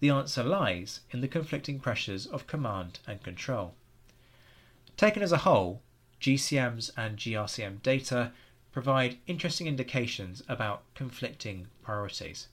The 0.00 0.10
answer 0.10 0.44
lies 0.44 1.00
in 1.10 1.20
the 1.20 1.28
conflicting 1.28 1.80
pressures 1.80 2.26
of 2.26 2.46
command 2.46 3.00
and 3.06 3.22
control. 3.22 3.74
Taken 4.96 5.22
as 5.22 5.32
a 5.32 5.38
whole, 5.38 5.82
GCMs 6.20 6.92
and 6.96 7.16
GRCM 7.16 7.82
data 7.82 8.32
provide 8.70 9.18
interesting 9.26 9.66
indications 9.66 10.42
about 10.48 10.82
conflicting 10.94 11.66
priorities. 11.82 12.48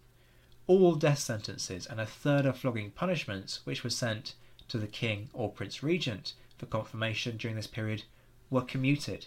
All 0.66 0.96
death 0.96 1.20
sentences 1.20 1.86
and 1.86 2.02
a 2.02 2.06
third 2.06 2.46
of 2.46 2.58
flogging 2.58 2.92
punishments 2.92 3.60
which 3.66 3.84
were 3.84 3.90
sent 3.90 4.34
to 4.68 4.78
the 4.78 4.88
King 4.88 5.30
or 5.34 5.52
Prince 5.52 5.84
Regent 5.84 6.34
for 6.62 6.68
confirmation 6.68 7.38
during 7.38 7.56
this 7.56 7.66
period 7.66 8.04
were 8.52 8.62
commuted, 8.62 9.26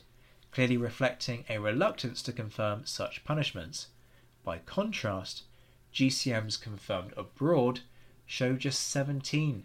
clearly 0.53 0.77
reflecting 0.77 1.45
a 1.49 1.59
reluctance 1.59 2.23
to 2.23 2.33
confirm 2.33 2.87
such 2.87 3.25
punishments. 3.25 3.89
By 4.45 4.59
contrast, 4.59 5.43
GCMs 5.93 6.61
confirmed 6.61 7.13
abroad 7.17 7.81
show 8.25 8.55
just 8.55 8.95
17% 8.95 9.65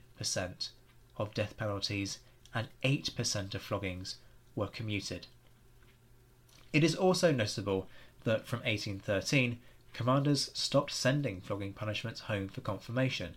of 1.17 1.33
death 1.35 1.57
penalties 1.57 2.17
and 2.55 2.69
8% 2.83 3.53
of 3.53 3.61
floggings 3.61 4.15
were 4.55 4.65
commuted. 4.65 5.27
It 6.73 6.83
is 6.83 6.95
also 6.95 7.31
noticeable 7.31 7.87
that 8.23 8.47
from 8.47 8.61
1813, 8.61 9.59
commanders 9.93 10.49
stopped 10.55 10.91
sending 10.91 11.39
flogging 11.39 11.73
punishments 11.73 12.21
home 12.21 12.47
for 12.47 12.61
confirmation. 12.61 13.35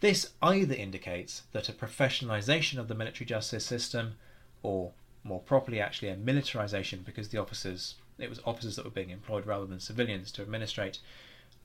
This 0.00 0.30
either 0.40 0.74
indicates 0.74 1.42
that 1.50 1.68
a 1.68 1.72
professionalisation 1.72 2.78
of 2.78 2.86
the 2.86 2.94
military 2.94 3.26
justice 3.26 3.66
system, 3.66 4.14
or 4.62 4.92
more 5.24 5.40
properly, 5.40 5.80
actually, 5.80 6.08
a 6.08 6.16
militarisation 6.16 7.04
because 7.04 7.30
the 7.30 7.38
officers, 7.38 7.96
it 8.16 8.30
was 8.30 8.40
officers 8.44 8.76
that 8.76 8.84
were 8.84 8.92
being 8.92 9.10
employed 9.10 9.44
rather 9.44 9.66
than 9.66 9.80
civilians 9.80 10.30
to 10.32 10.42
administrate, 10.42 11.00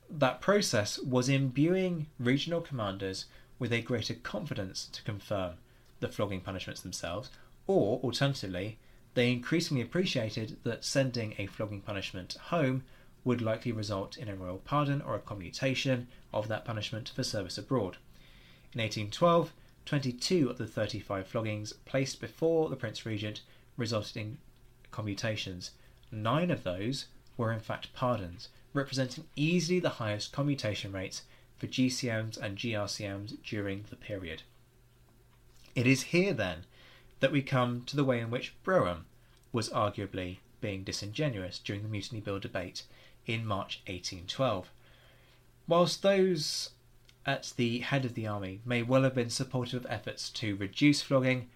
that 0.10 0.42
process 0.42 0.98
was 0.98 1.30
imbuing 1.30 2.08
regional 2.18 2.60
commanders 2.60 3.26
with 3.60 3.72
a 3.72 3.82
greater 3.82 4.16
confidence 4.16 4.90
to 4.92 5.04
confirm 5.04 5.54
the 6.00 6.08
flogging 6.08 6.42
punishments 6.42 6.82
themselves, 6.82 7.30
or 7.68 8.00
alternatively, 8.00 8.80
they 9.14 9.32
increasingly 9.32 9.84
appreciated 9.84 10.58
that 10.64 10.84
sending 10.84 11.36
a 11.38 11.46
flogging 11.46 11.82
punishment 11.82 12.34
home 12.46 12.84
would 13.24 13.42
likely 13.42 13.72
result 13.72 14.18
in 14.18 14.28
a 14.28 14.36
royal 14.36 14.58
pardon 14.58 15.02
or 15.04 15.16
a 15.16 15.20
commutation 15.20 16.08
of 16.34 16.48
that 16.48 16.66
punishment 16.66 17.12
for 17.16 17.24
service 17.24 17.60
abroad. 17.60 17.98
In 18.76 18.82
1812, 18.82 19.54
22 19.86 20.50
of 20.50 20.58
the 20.58 20.66
35 20.66 21.28
floggings 21.28 21.74
placed 21.86 22.20
before 22.20 22.70
the 22.70 22.76
Prince 22.76 23.06
Regent 23.06 23.42
resulted 23.78 24.18
in 24.18 24.38
commutations. 24.90 25.72
Nine 26.12 26.50
of 26.50 26.64
those 26.64 27.06
were 27.38 27.52
in 27.52 27.60
fact 27.60 27.94
pardons, 27.94 28.50
representing 28.74 29.26
easily 29.36 29.80
the 29.80 30.02
highest 30.02 30.32
commutation 30.32 30.92
rates 30.92 31.22
for 31.56 31.68
GCMs 31.68 32.36
and 32.36 32.58
GRCMs 32.58 33.38
during 33.44 33.86
the 33.92 33.96
period. 33.96 34.42
It 35.76 35.86
is 35.86 36.04
here 36.04 36.34
then 36.34 36.66
that 37.20 37.32
we 37.32 37.44
come 37.44 37.84
to 37.86 37.96
the 37.96 38.04
way 38.04 38.20
in 38.20 38.32
which 38.32 38.56
Brougham 38.64 39.06
was 39.52 39.70
arguably 39.70 40.38
being 40.62 40.84
disingenuous 40.84 41.60
during 41.60 41.84
the 41.84 41.90
Mutiny 41.90 42.22
Bill 42.22 42.40
debate 42.40 42.84
in 43.28 43.46
March 43.46 43.82
1812. 43.86 44.72
Whilst 45.68 46.02
those 46.02 46.72
at 47.26 47.54
the 47.56 47.80
head 47.80 48.06
of 48.06 48.14
the 48.14 48.28
army 48.28 48.62
may 48.66 48.84
well 48.84 49.04
have 49.04 49.16
been 49.16 49.30
supportive 49.30 49.86
of 49.86 49.92
efforts 49.92 50.30
to 50.30 50.56
reduce 50.56 51.02
flogging, 51.02 51.50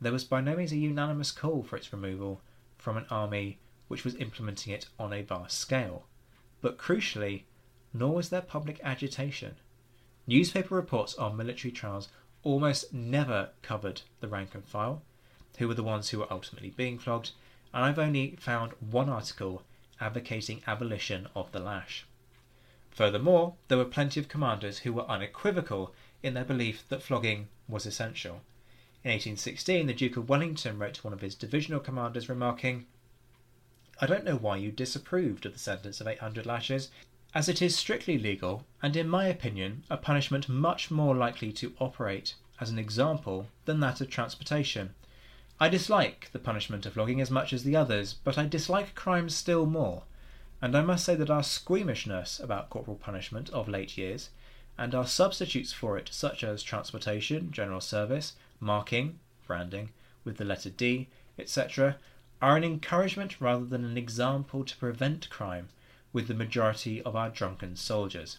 there 0.00 0.12
was 0.12 0.24
by 0.24 0.40
no 0.40 0.56
means 0.56 0.72
a 0.72 0.76
unanimous 0.76 1.32
call 1.32 1.62
for 1.62 1.76
its 1.76 1.92
removal 1.92 2.42
from 2.76 2.96
an 2.96 3.06
army 3.10 3.58
which 3.88 4.04
was 4.04 4.14
implementing 4.16 4.72
it 4.72 4.86
on 4.98 5.12
a 5.12 5.22
vast 5.22 5.58
scale. 5.58 6.06
But 6.60 6.78
crucially, 6.78 7.44
nor 7.92 8.14
was 8.14 8.28
there 8.28 8.42
public 8.42 8.80
agitation. 8.82 9.56
Newspaper 10.26 10.74
reports 10.74 11.14
on 11.14 11.36
military 11.36 11.72
trials 11.72 12.08
almost 12.42 12.92
never 12.92 13.50
covered 13.62 14.02
the 14.20 14.28
rank 14.28 14.54
and 14.54 14.64
file, 14.64 15.02
who 15.58 15.68
were 15.68 15.74
the 15.74 15.82
ones 15.82 16.10
who 16.10 16.18
were 16.18 16.32
ultimately 16.32 16.70
being 16.70 16.98
flogged, 16.98 17.30
and 17.72 17.84
I've 17.84 17.98
only 17.98 18.36
found 18.40 18.72
one 18.80 19.08
article 19.08 19.62
advocating 20.00 20.62
abolition 20.66 21.28
of 21.34 21.52
the 21.52 21.60
lash. 21.60 22.04
Furthermore, 22.94 23.54
there 23.66 23.78
were 23.78 23.84
plenty 23.84 24.20
of 24.20 24.28
commanders 24.28 24.78
who 24.78 24.92
were 24.92 25.10
unequivocal 25.10 25.92
in 26.22 26.34
their 26.34 26.44
belief 26.44 26.88
that 26.88 27.02
flogging 27.02 27.48
was 27.68 27.86
essential. 27.86 28.42
In 29.02 29.10
1816, 29.10 29.86
the 29.86 29.92
Duke 29.92 30.16
of 30.16 30.28
Wellington 30.28 30.78
wrote 30.78 30.94
to 30.94 31.02
one 31.02 31.12
of 31.12 31.20
his 31.20 31.34
divisional 31.34 31.80
commanders 31.80 32.28
remarking, 32.28 32.86
I 34.00 34.06
don't 34.06 34.24
know 34.24 34.36
why 34.36 34.58
you 34.58 34.70
disapproved 34.70 35.44
of 35.44 35.52
the 35.52 35.58
sentence 35.58 36.00
of 36.00 36.06
800 36.06 36.46
lashes, 36.46 36.90
as 37.34 37.48
it 37.48 37.60
is 37.60 37.76
strictly 37.76 38.16
legal 38.16 38.64
and, 38.80 38.96
in 38.96 39.08
my 39.08 39.26
opinion, 39.26 39.82
a 39.90 39.96
punishment 39.96 40.48
much 40.48 40.90
more 40.90 41.16
likely 41.16 41.52
to 41.52 41.74
operate 41.80 42.34
as 42.60 42.70
an 42.70 42.78
example 42.78 43.48
than 43.64 43.80
that 43.80 44.00
of 44.00 44.08
transportation. 44.08 44.94
I 45.58 45.68
dislike 45.68 46.30
the 46.32 46.38
punishment 46.38 46.86
of 46.86 46.92
flogging 46.92 47.20
as 47.20 47.30
much 47.30 47.52
as 47.52 47.64
the 47.64 47.74
others, 47.74 48.14
but 48.14 48.38
I 48.38 48.46
dislike 48.46 48.94
crime 48.94 49.28
still 49.28 49.66
more, 49.66 50.04
and 50.64 50.74
I 50.74 50.80
must 50.80 51.04
say 51.04 51.14
that 51.16 51.28
our 51.28 51.42
squeamishness 51.42 52.40
about 52.40 52.70
corporal 52.70 52.96
punishment 52.96 53.50
of 53.50 53.68
late 53.68 53.98
years, 53.98 54.30
and 54.78 54.94
our 54.94 55.06
substitutes 55.06 55.74
for 55.74 55.98
it, 55.98 56.08
such 56.10 56.42
as 56.42 56.62
transportation, 56.62 57.52
general 57.52 57.82
service, 57.82 58.32
marking, 58.60 59.18
branding, 59.46 59.90
with 60.24 60.38
the 60.38 60.44
letter 60.46 60.70
D, 60.70 61.08
etc., 61.38 61.98
are 62.40 62.56
an 62.56 62.64
encouragement 62.64 63.42
rather 63.42 63.66
than 63.66 63.84
an 63.84 63.98
example 63.98 64.64
to 64.64 64.76
prevent 64.78 65.28
crime 65.28 65.68
with 66.14 66.28
the 66.28 66.34
majority 66.34 67.02
of 67.02 67.14
our 67.14 67.28
drunken 67.28 67.76
soldiers. 67.76 68.38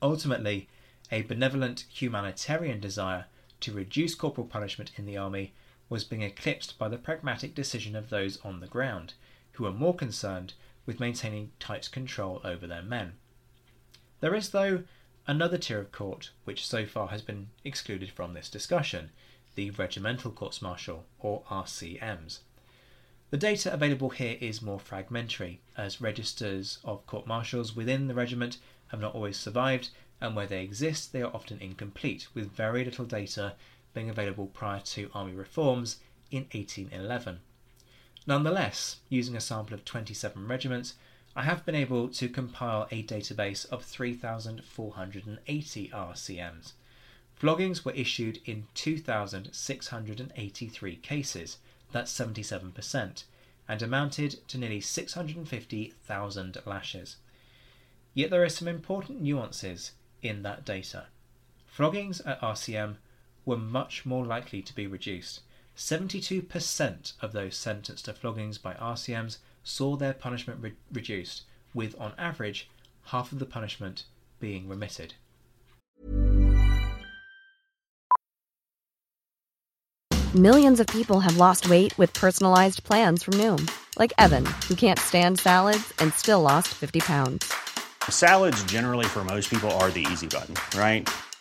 Ultimately, 0.00 0.68
a 1.12 1.20
benevolent 1.20 1.84
humanitarian 1.90 2.80
desire 2.80 3.26
to 3.60 3.74
reduce 3.74 4.14
corporal 4.14 4.46
punishment 4.46 4.92
in 4.96 5.04
the 5.04 5.18
army 5.18 5.52
was 5.90 6.04
being 6.04 6.22
eclipsed 6.22 6.78
by 6.78 6.88
the 6.88 6.96
pragmatic 6.96 7.54
decision 7.54 7.94
of 7.94 8.08
those 8.08 8.40
on 8.42 8.60
the 8.60 8.66
ground, 8.66 9.12
who 9.52 9.64
were 9.64 9.72
more 9.72 9.94
concerned 9.94 10.54
with 10.88 10.98
maintaining 10.98 11.52
tight 11.60 11.90
control 11.92 12.40
over 12.42 12.66
their 12.66 12.82
men. 12.82 13.12
There 14.20 14.34
is, 14.34 14.48
though, 14.48 14.84
another 15.26 15.58
tier 15.58 15.80
of 15.80 15.92
court 15.92 16.30
which 16.44 16.66
so 16.66 16.86
far 16.86 17.08
has 17.08 17.20
been 17.20 17.50
excluded 17.62 18.10
from 18.10 18.32
this 18.32 18.48
discussion 18.48 19.10
the 19.54 19.68
regimental 19.72 20.30
courts 20.30 20.62
martial, 20.62 21.04
or 21.18 21.42
RCMs. 21.50 22.38
The 23.28 23.36
data 23.36 23.70
available 23.70 24.08
here 24.08 24.38
is 24.40 24.62
more 24.62 24.80
fragmentary, 24.80 25.60
as 25.76 26.00
registers 26.00 26.78
of 26.84 27.06
court 27.06 27.26
martials 27.26 27.76
within 27.76 28.08
the 28.08 28.14
regiment 28.14 28.56
have 28.86 29.00
not 29.00 29.14
always 29.14 29.36
survived, 29.36 29.90
and 30.22 30.34
where 30.34 30.46
they 30.46 30.62
exist, 30.62 31.12
they 31.12 31.20
are 31.20 31.34
often 31.34 31.60
incomplete, 31.60 32.28
with 32.32 32.50
very 32.52 32.82
little 32.82 33.04
data 33.04 33.56
being 33.92 34.08
available 34.08 34.46
prior 34.46 34.80
to 34.80 35.10
army 35.12 35.34
reforms 35.34 35.98
in 36.30 36.44
1811. 36.52 37.40
Nonetheless, 38.28 39.00
using 39.08 39.34
a 39.36 39.40
sample 39.40 39.72
of 39.72 39.86
27 39.86 40.46
regiments, 40.46 40.96
I 41.34 41.44
have 41.44 41.64
been 41.64 41.74
able 41.74 42.10
to 42.10 42.28
compile 42.28 42.86
a 42.90 43.02
database 43.02 43.64
of 43.70 43.86
3,480 43.86 45.88
RCMs. 45.88 46.72
Floggings 47.36 47.86
were 47.86 47.92
issued 47.92 48.40
in 48.44 48.66
2,683 48.74 50.96
cases, 50.96 51.56
that's 51.90 52.12
77%, 52.12 53.24
and 53.66 53.80
amounted 53.80 54.46
to 54.48 54.58
nearly 54.58 54.82
650,000 54.82 56.58
lashes. 56.66 57.16
Yet 58.12 58.28
there 58.28 58.42
are 58.42 58.50
some 58.50 58.68
important 58.68 59.22
nuances 59.22 59.92
in 60.20 60.42
that 60.42 60.66
data. 60.66 61.06
Floggings 61.66 62.20
at 62.26 62.42
RCM 62.42 62.96
were 63.46 63.56
much 63.56 64.04
more 64.04 64.26
likely 64.26 64.60
to 64.60 64.74
be 64.74 64.86
reduced. 64.86 65.40
72% 65.78 67.12
of 67.22 67.32
those 67.32 67.56
sentenced 67.56 68.06
to 68.06 68.12
floggings 68.12 68.60
by 68.60 68.74
RCMs 68.74 69.38
saw 69.62 69.94
their 69.94 70.12
punishment 70.12 70.58
re- 70.60 70.72
reduced, 70.92 71.42
with 71.72 71.94
on 72.00 72.14
average 72.18 72.68
half 73.06 73.30
of 73.30 73.38
the 73.38 73.46
punishment 73.46 74.02
being 74.40 74.68
remitted. 74.68 75.14
Millions 80.34 80.80
of 80.80 80.86
people 80.88 81.20
have 81.20 81.36
lost 81.36 81.70
weight 81.70 81.96
with 81.96 82.12
personalized 82.12 82.82
plans 82.82 83.22
from 83.22 83.34
Noom, 83.34 83.70
like 83.98 84.12
Evan, 84.18 84.44
who 84.68 84.74
can't 84.74 84.98
stand 84.98 85.38
salads 85.38 85.92
and 86.00 86.12
still 86.12 86.42
lost 86.42 86.68
50 86.68 87.00
pounds. 87.00 87.52
Salads, 88.10 88.62
generally, 88.64 89.06
for 89.06 89.22
most 89.22 89.48
people, 89.48 89.70
are 89.72 89.90
the 89.90 90.06
easy 90.10 90.26
button, 90.26 90.56
right? 90.76 91.08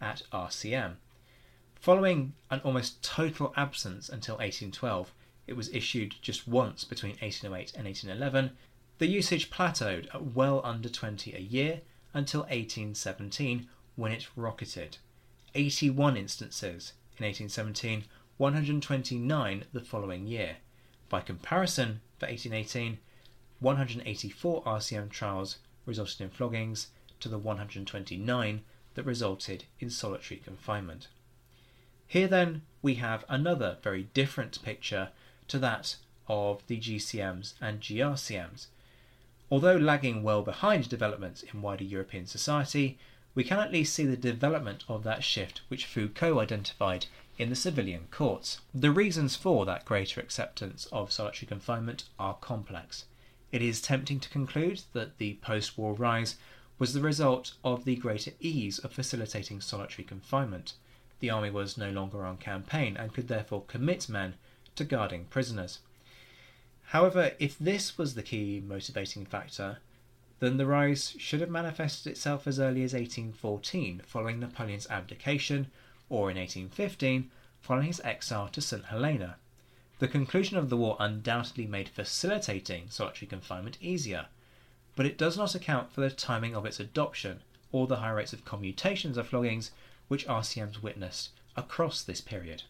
at 0.00 0.22
RCM. 0.32 0.96
Following 1.80 2.34
an 2.50 2.60
almost 2.64 3.02
total 3.02 3.52
absence 3.56 4.08
until 4.08 4.36
1812, 4.36 5.12
it 5.46 5.54
was 5.54 5.68
issued 5.74 6.14
just 6.22 6.48
once 6.48 6.84
between 6.84 7.16
1808 7.20 7.74
and 7.74 7.86
1811. 7.86 8.56
The 8.98 9.06
usage 9.06 9.50
plateaued 9.50 10.06
at 10.14 10.34
well 10.34 10.60
under 10.64 10.88
20 10.88 11.34
a 11.34 11.40
year 11.40 11.82
until 12.14 12.40
1817 12.42 13.68
when 13.96 14.12
it 14.12 14.28
rocketed. 14.36 14.98
81 15.54 16.16
instances 16.16 16.94
in 17.18 17.24
1817, 17.24 18.04
129 18.38 19.64
the 19.72 19.80
following 19.80 20.26
year. 20.26 20.56
By 21.08 21.20
comparison, 21.20 22.00
for 22.18 22.26
1818, 22.26 22.98
184 23.60 24.62
RCM 24.64 25.10
trials 25.10 25.58
resulted 25.86 26.20
in 26.22 26.30
floggings 26.30 26.86
to 27.20 27.28
the 27.28 27.38
129 27.38 28.62
that 28.94 29.04
resulted 29.04 29.64
in 29.80 29.90
solitary 29.90 30.40
confinement. 30.40 31.08
Here 32.06 32.28
then 32.28 32.62
we 32.82 32.94
have 32.94 33.24
another 33.28 33.78
very 33.82 34.04
different 34.14 34.62
picture 34.62 35.10
to 35.48 35.58
that 35.58 35.96
of 36.28 36.66
the 36.66 36.78
GCMs 36.78 37.54
and 37.60 37.80
GRCMs. 37.80 38.66
Although 39.50 39.76
lagging 39.76 40.22
well 40.22 40.42
behind 40.42 40.88
developments 40.88 41.42
in 41.42 41.62
wider 41.62 41.84
European 41.84 42.26
society, 42.26 42.98
we 43.34 43.44
can 43.44 43.58
at 43.58 43.72
least 43.72 43.94
see 43.94 44.06
the 44.06 44.16
development 44.16 44.84
of 44.88 45.02
that 45.04 45.24
shift 45.24 45.62
which 45.68 45.86
Foucault 45.86 46.38
identified 46.38 47.06
in 47.36 47.50
the 47.50 47.56
civilian 47.56 48.06
courts. 48.10 48.60
The 48.72 48.92
reasons 48.92 49.34
for 49.34 49.66
that 49.66 49.84
greater 49.84 50.20
acceptance 50.20 50.86
of 50.92 51.12
solitary 51.12 51.48
confinement 51.48 52.04
are 52.18 52.34
complex. 52.34 53.06
It 53.50 53.60
is 53.60 53.82
tempting 53.82 54.20
to 54.20 54.28
conclude 54.28 54.82
that 54.92 55.18
the 55.18 55.34
post 55.34 55.76
war 55.76 55.94
rise 55.94 56.36
was 56.78 56.92
the 56.92 57.00
result 57.00 57.54
of 57.62 57.84
the 57.84 57.96
greater 57.96 58.32
ease 58.40 58.78
of 58.78 58.92
facilitating 58.92 59.60
solitary 59.60 60.04
confinement. 60.04 60.74
The 61.20 61.30
army 61.30 61.50
was 61.50 61.78
no 61.78 61.90
longer 61.90 62.24
on 62.24 62.36
campaign 62.38 62.96
and 62.96 63.12
could 63.12 63.28
therefore 63.28 63.64
commit 63.64 64.08
men 64.08 64.34
to 64.76 64.84
guarding 64.84 65.26
prisoners. 65.26 65.78
However, 66.88 67.32
if 67.38 67.58
this 67.58 67.96
was 67.96 68.14
the 68.14 68.22
key 68.22 68.62
motivating 68.64 69.24
factor, 69.24 69.78
then 70.40 70.56
the 70.56 70.66
rise 70.66 71.14
should 71.18 71.40
have 71.40 71.50
manifested 71.50 72.10
itself 72.10 72.46
as 72.46 72.58
early 72.58 72.82
as 72.82 72.92
1814, 72.92 74.02
following 74.04 74.40
Napoleon's 74.40 74.88
abdication, 74.90 75.70
or 76.10 76.30
in 76.30 76.36
1815, 76.36 77.30
following 77.60 77.86
his 77.86 78.00
exile 78.04 78.48
to 78.48 78.60
St. 78.60 78.84
Helena. 78.86 79.36
The 80.00 80.08
conclusion 80.08 80.58
of 80.58 80.68
the 80.68 80.76
war 80.76 80.96
undoubtedly 81.00 81.66
made 81.66 81.88
facilitating 81.88 82.90
solitary 82.90 83.28
confinement 83.28 83.78
easier, 83.80 84.26
but 84.96 85.06
it 85.06 85.18
does 85.18 85.36
not 85.36 85.54
account 85.54 85.92
for 85.92 86.00
the 86.00 86.10
timing 86.10 86.54
of 86.54 86.64
its 86.64 86.80
adoption 86.80 87.40
or 87.72 87.86
the 87.86 87.96
high 87.96 88.10
rates 88.10 88.32
of 88.32 88.44
commutations 88.44 89.16
of 89.16 89.28
floggings 89.28 89.70
which 90.08 90.26
RCMs 90.26 90.82
witnessed 90.82 91.30
across 91.56 92.02
this 92.02 92.20
period. 92.20 92.62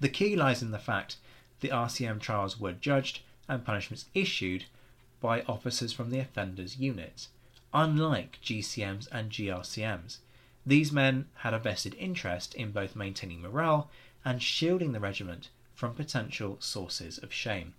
The 0.00 0.08
key 0.08 0.36
lies 0.36 0.62
in 0.62 0.70
the 0.70 0.78
fact 0.78 1.16
the 1.60 1.68
RCM 1.68 2.20
trials 2.20 2.58
were 2.58 2.72
judged 2.72 3.20
and 3.48 3.64
punishments 3.64 4.06
issued 4.14 4.64
by 5.20 5.42
officers 5.42 5.92
from 5.92 6.10
the 6.10 6.18
offenders 6.18 6.78
units. 6.78 7.28
Unlike 7.72 8.38
GCMs 8.42 9.08
and 9.12 9.30
GRCMs, 9.30 10.18
these 10.66 10.92
men 10.92 11.26
had 11.36 11.54
a 11.54 11.58
vested 11.58 11.94
interest 11.94 12.54
in 12.54 12.72
both 12.72 12.96
maintaining 12.96 13.40
morale 13.40 13.90
and 14.24 14.42
shielding 14.42 14.92
the 14.92 15.00
regiment 15.00 15.48
from 15.74 15.94
potential 15.94 16.56
sources 16.60 17.18
of 17.18 17.32
shame. 17.32 17.74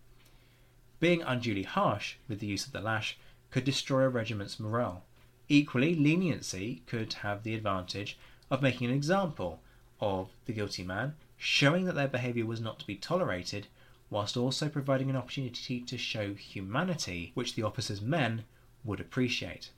Being 1.01 1.23
unduly 1.23 1.63
harsh 1.63 2.17
with 2.27 2.39
the 2.39 2.45
use 2.45 2.67
of 2.67 2.73
the 2.73 2.79
lash 2.79 3.17
could 3.49 3.63
destroy 3.63 4.03
a 4.03 4.09
regiment's 4.09 4.59
morale. 4.59 5.03
Equally, 5.49 5.95
leniency 5.95 6.83
could 6.85 7.13
have 7.13 7.41
the 7.41 7.55
advantage 7.55 8.19
of 8.51 8.61
making 8.61 8.87
an 8.87 8.93
example 8.93 9.61
of 9.99 10.29
the 10.45 10.53
guilty 10.53 10.83
man, 10.83 11.15
showing 11.37 11.85
that 11.85 11.95
their 11.95 12.07
behaviour 12.07 12.45
was 12.45 12.61
not 12.61 12.79
to 12.79 12.85
be 12.85 12.95
tolerated, 12.95 13.65
whilst 14.11 14.37
also 14.37 14.69
providing 14.69 15.09
an 15.09 15.15
opportunity 15.15 15.81
to 15.81 15.97
show 15.97 16.35
humanity 16.35 17.31
which 17.33 17.55
the 17.55 17.63
officer's 17.63 17.99
men 17.99 18.43
would 18.83 18.99
appreciate. 18.99 19.71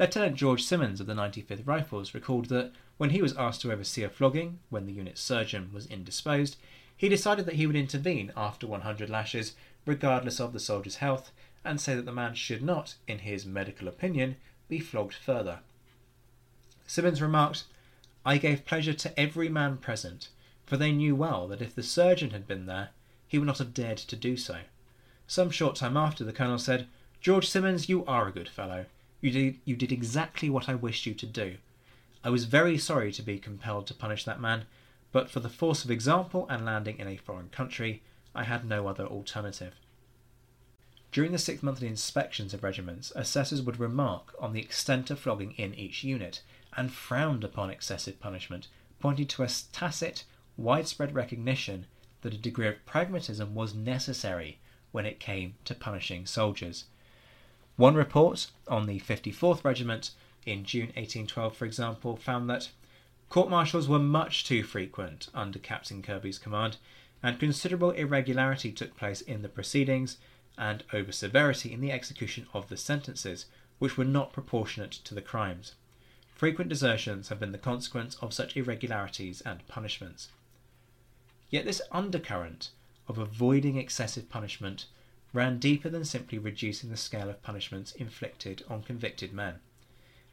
Lieutenant 0.00 0.34
George 0.34 0.64
Simmons 0.64 1.00
of 1.00 1.06
the 1.06 1.14
95th 1.14 1.64
Rifles 1.64 2.12
recalled 2.12 2.46
that 2.46 2.72
when 2.96 3.10
he 3.10 3.22
was 3.22 3.36
asked 3.36 3.60
to 3.60 3.70
oversee 3.70 4.02
a 4.02 4.10
flogging 4.10 4.58
when 4.68 4.86
the 4.86 4.92
unit's 4.92 5.20
surgeon 5.20 5.70
was 5.72 5.86
indisposed, 5.86 6.56
he 6.96 7.08
decided 7.08 7.46
that 7.46 7.54
he 7.54 7.66
would 7.66 7.76
intervene 7.76 8.32
after 8.36 8.66
100 8.66 9.08
lashes, 9.08 9.54
regardless 9.86 10.40
of 10.40 10.52
the 10.52 10.60
soldier's 10.60 10.96
health, 10.96 11.32
and 11.64 11.80
say 11.80 11.94
that 11.94 12.04
the 12.06 12.12
man 12.12 12.34
should 12.34 12.62
not, 12.62 12.94
in 13.06 13.20
his 13.20 13.44
medical 13.44 13.88
opinion, 13.88 14.36
be 14.68 14.78
flogged 14.78 15.14
further. 15.14 15.60
Simmons 16.86 17.22
remarked, 17.22 17.64
I 18.24 18.38
gave 18.38 18.66
pleasure 18.66 18.92
to 18.92 19.18
every 19.18 19.48
man 19.48 19.76
present, 19.76 20.28
for 20.66 20.76
they 20.76 20.92
knew 20.92 21.14
well 21.14 21.48
that 21.48 21.62
if 21.62 21.74
the 21.74 21.82
surgeon 21.82 22.30
had 22.30 22.46
been 22.46 22.66
there, 22.66 22.90
he 23.26 23.38
would 23.38 23.46
not 23.46 23.58
have 23.58 23.74
dared 23.74 23.98
to 23.98 24.16
do 24.16 24.36
so. 24.36 24.58
Some 25.26 25.50
short 25.50 25.76
time 25.76 25.96
after, 25.96 26.24
the 26.24 26.32
colonel 26.32 26.58
said, 26.58 26.86
George 27.20 27.48
Simmons, 27.48 27.88
you 27.88 28.04
are 28.06 28.26
a 28.26 28.32
good 28.32 28.48
fellow. 28.48 28.86
You 29.20 29.30
did, 29.30 29.58
you 29.64 29.76
did 29.76 29.92
exactly 29.92 30.50
what 30.50 30.68
I 30.68 30.74
wished 30.74 31.06
you 31.06 31.14
to 31.14 31.26
do. 31.26 31.56
I 32.24 32.30
was 32.30 32.44
very 32.44 32.76
sorry 32.76 33.12
to 33.12 33.22
be 33.22 33.38
compelled 33.38 33.86
to 33.86 33.94
punish 33.94 34.24
that 34.24 34.40
man, 34.40 34.64
but 35.12 35.30
for 35.30 35.40
the 35.40 35.48
force 35.48 35.84
of 35.84 35.90
example 35.90 36.46
and 36.48 36.64
landing 36.64 36.98
in 36.98 37.08
a 37.08 37.16
foreign 37.16 37.48
country, 37.50 38.02
I 38.34 38.44
had 38.44 38.64
no 38.64 38.86
other 38.86 39.06
alternative. 39.06 39.74
During 41.12 41.32
the 41.32 41.38
six 41.38 41.62
monthly 41.62 41.88
inspections 41.88 42.54
of 42.54 42.62
regiments, 42.62 43.12
assessors 43.16 43.62
would 43.62 43.80
remark 43.80 44.34
on 44.38 44.52
the 44.52 44.60
extent 44.60 45.10
of 45.10 45.18
flogging 45.18 45.52
in 45.52 45.74
each 45.74 46.04
unit 46.04 46.42
and 46.76 46.92
frowned 46.92 47.42
upon 47.42 47.70
excessive 47.70 48.20
punishment, 48.20 48.68
pointing 49.00 49.26
to 49.26 49.42
a 49.42 49.48
tacit, 49.72 50.24
widespread 50.56 51.14
recognition 51.14 51.86
that 52.22 52.34
a 52.34 52.38
degree 52.38 52.68
of 52.68 52.84
pragmatism 52.86 53.54
was 53.54 53.74
necessary 53.74 54.60
when 54.92 55.06
it 55.06 55.18
came 55.18 55.54
to 55.64 55.74
punishing 55.74 56.26
soldiers. 56.26 56.84
One 57.76 57.94
report 57.94 58.48
on 58.68 58.86
the 58.86 59.00
54th 59.00 59.64
Regiment 59.64 60.10
in 60.46 60.64
June 60.64 60.88
1812, 60.88 61.56
for 61.56 61.64
example, 61.64 62.16
found 62.16 62.48
that 62.50 62.70
Court 63.30 63.48
martials 63.48 63.88
were 63.88 64.00
much 64.00 64.44
too 64.44 64.64
frequent 64.64 65.28
under 65.32 65.60
Captain 65.60 66.02
Kirby's 66.02 66.38
command, 66.38 66.78
and 67.22 67.38
considerable 67.38 67.90
irregularity 67.90 68.72
took 68.72 68.96
place 68.96 69.20
in 69.20 69.42
the 69.42 69.48
proceedings 69.48 70.16
and 70.56 70.84
over 70.92 71.12
severity 71.12 71.72
in 71.72 71.80
the 71.80 71.92
execution 71.92 72.46
of 72.52 72.68
the 72.68 72.76
sentences, 72.76 73.46
which 73.78 73.96
were 73.96 74.04
not 74.04 74.32
proportionate 74.32 74.92
to 74.92 75.14
the 75.14 75.22
crimes. 75.22 75.74
Frequent 76.34 76.70
desertions 76.70 77.28
have 77.28 77.38
been 77.38 77.52
the 77.52 77.58
consequence 77.58 78.16
of 78.22 78.32
such 78.32 78.56
irregularities 78.56 79.42
and 79.42 79.66
punishments. 79.68 80.28
Yet 81.50 81.64
this 81.64 81.82
undercurrent 81.92 82.70
of 83.08 83.18
avoiding 83.18 83.76
excessive 83.76 84.30
punishment 84.30 84.86
ran 85.32 85.58
deeper 85.58 85.88
than 85.88 86.04
simply 86.04 86.38
reducing 86.38 86.90
the 86.90 86.96
scale 86.96 87.28
of 87.28 87.42
punishments 87.42 87.92
inflicted 87.92 88.62
on 88.68 88.82
convicted 88.82 89.32
men. 89.32 89.56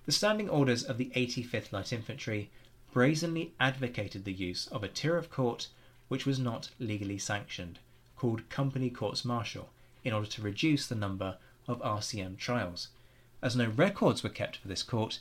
The 0.06 0.12
standing 0.12 0.50
orders 0.50 0.84
of 0.84 0.98
the 0.98 1.12
85th 1.16 1.72
Light 1.72 1.92
Infantry 1.92 2.50
brazenly 2.94 3.54
advocated 3.60 4.24
the 4.24 4.34
use 4.34 4.68
of 4.68 4.84
a 4.84 4.88
tier 4.88 5.18
of 5.18 5.30
court 5.30 5.68
which 6.08 6.26
was 6.26 6.40
not 6.40 6.70
legally 6.80 7.18
sanctioned, 7.18 7.80
called 8.16 8.50
company 8.50 8.90
courts 8.90 9.26
martial, 9.26 9.70
in 10.04 10.14
order 10.14 10.28
to 10.28 10.42
reduce 10.42 10.88
the 10.88 10.96
number 10.96 11.38
of 11.68 11.82
RCM 11.82 12.38
trials. 12.38 12.90
As 13.42 13.56
no 13.56 13.68
records 13.70 14.24
were 14.24 14.30
kept 14.30 14.58
for 14.58 14.68
this 14.68 14.84
court, 14.84 15.20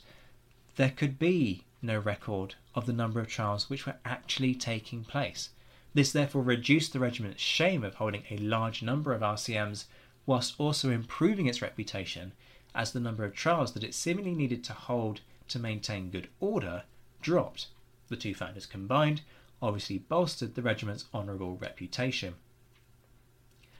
there 0.75 0.89
could 0.89 1.19
be 1.19 1.63
no 1.81 1.99
record 1.99 2.55
of 2.73 2.85
the 2.85 2.93
number 2.93 3.19
of 3.19 3.27
trials 3.27 3.69
which 3.69 3.85
were 3.85 3.97
actually 4.05 4.55
taking 4.55 5.03
place. 5.03 5.49
This 5.93 6.11
therefore 6.11 6.43
reduced 6.43 6.93
the 6.93 6.99
regiment's 6.99 7.41
shame 7.41 7.83
of 7.83 7.95
holding 7.95 8.23
a 8.29 8.37
large 8.37 8.81
number 8.81 9.13
of 9.13 9.21
RCMs, 9.21 9.85
whilst 10.25 10.55
also 10.57 10.89
improving 10.89 11.47
its 11.47 11.61
reputation, 11.61 12.33
as 12.75 12.91
the 12.91 12.99
number 12.99 13.23
of 13.23 13.33
trials 13.33 13.73
that 13.73 13.83
it 13.83 13.93
seemingly 13.93 14.35
needed 14.35 14.63
to 14.65 14.73
hold 14.73 15.21
to 15.47 15.59
maintain 15.59 16.09
good 16.09 16.27
order 16.39 16.83
dropped. 17.21 17.67
The 18.09 18.15
two 18.15 18.35
factors 18.35 18.65
combined 18.65 19.21
obviously 19.61 19.97
bolstered 19.97 20.55
the 20.55 20.61
regiment's 20.61 21.05
honourable 21.13 21.57
reputation. 21.57 22.35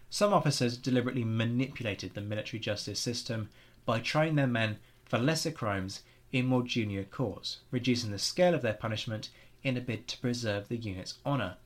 Some 0.10 0.34
officers 0.34 0.78
deliberately 0.78 1.24
manipulated 1.24 2.14
the 2.14 2.22
military 2.22 2.60
justice 2.60 3.00
system 3.00 3.50
by 3.86 4.00
trying 4.00 4.36
their 4.36 4.48
men 4.48 4.78
for 5.06 5.18
lesser 5.18 5.52
crimes 5.52 6.04
in 6.32 6.46
more 6.46 6.64
junior 6.64 7.04
courts, 7.04 7.60
reducing 7.72 8.12
the 8.12 8.20
scale 8.20 8.54
of 8.54 8.62
their 8.62 8.74
punishment 8.74 9.30
in 9.64 9.78
a 9.78 9.82
bid 9.82 10.08
to 10.08 10.18
preserve 10.20 10.68
the 10.68 10.78
unit's 10.78 11.16
honour. 11.26 11.58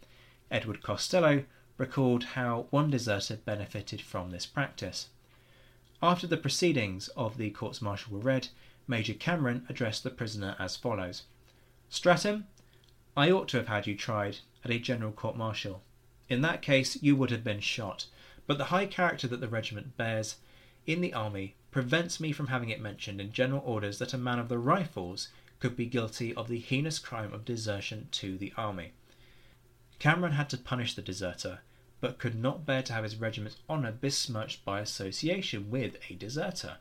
Edward 0.49 0.81
Costello 0.81 1.45
recalled 1.77 2.23
how 2.35 2.67
one 2.69 2.89
deserter 2.89 3.37
benefited 3.37 4.01
from 4.01 4.29
this 4.31 4.45
practice. 4.45 5.09
After 6.01 6.27
the 6.27 6.37
proceedings 6.37 7.07
of 7.09 7.37
the 7.37 7.51
courts 7.51 7.81
martial 7.81 8.13
were 8.13 8.19
read, 8.19 8.49
Major 8.87 9.13
Cameron 9.13 9.65
addressed 9.69 10.03
the 10.03 10.09
prisoner 10.09 10.55
as 10.59 10.75
follows 10.75 11.23
Stratton, 11.89 12.47
I 13.15 13.29
ought 13.29 13.47
to 13.49 13.57
have 13.57 13.67
had 13.67 13.87
you 13.87 13.95
tried 13.95 14.37
at 14.63 14.71
a 14.71 14.79
general 14.79 15.11
court 15.11 15.35
martial. 15.35 15.81
In 16.29 16.41
that 16.41 16.61
case, 16.61 17.01
you 17.03 17.15
would 17.15 17.29
have 17.31 17.43
been 17.43 17.59
shot, 17.59 18.05
but 18.47 18.57
the 18.57 18.65
high 18.65 18.85
character 18.85 19.27
that 19.27 19.41
the 19.41 19.49
regiment 19.49 19.97
bears 19.97 20.37
in 20.87 21.01
the 21.01 21.13
army 21.13 21.55
prevents 21.71 22.19
me 22.19 22.31
from 22.31 22.47
having 22.47 22.69
it 22.69 22.79
mentioned 22.81 23.19
in 23.19 23.31
general 23.31 23.61
orders 23.65 23.99
that 23.99 24.13
a 24.13 24.17
man 24.17 24.39
of 24.39 24.49
the 24.49 24.57
Rifles 24.57 25.29
could 25.59 25.75
be 25.75 25.85
guilty 25.85 26.33
of 26.35 26.47
the 26.47 26.59
heinous 26.59 26.99
crime 26.99 27.33
of 27.33 27.45
desertion 27.45 28.07
to 28.11 28.37
the 28.37 28.53
army. 28.57 28.93
Cameron 29.99 30.33
had 30.33 30.49
to 30.49 30.57
punish 30.57 30.95
the 30.95 31.01
deserter, 31.01 31.59
but 31.99 32.17
could 32.17 32.35
not 32.35 32.65
bear 32.65 32.81
to 32.81 32.93
have 32.93 33.03
his 33.03 33.17
regiment's 33.17 33.57
honour 33.69 33.91
besmirched 33.91 34.65
by 34.65 34.79
association 34.79 35.69
with 35.69 35.97
a 36.09 36.15
deserter. 36.15 36.77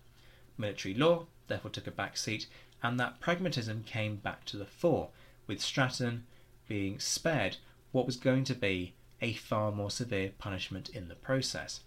Military 0.56 0.94
law 0.94 1.26
therefore 1.48 1.70
took 1.70 1.86
a 1.86 1.90
back 1.90 2.16
seat, 2.16 2.46
and 2.82 2.98
that 2.98 3.20
pragmatism 3.20 3.84
came 3.84 4.16
back 4.16 4.44
to 4.46 4.56
the 4.56 4.64
fore, 4.64 5.10
with 5.50 5.60
Stratton 5.60 6.24
being 6.68 7.00
spared 7.00 7.56
what 7.90 8.06
was 8.06 8.14
going 8.14 8.44
to 8.44 8.54
be 8.54 8.94
a 9.20 9.32
far 9.32 9.72
more 9.72 9.90
severe 9.90 10.30
punishment 10.38 10.88
in 10.90 11.08
the 11.08 11.16
process. 11.16 11.80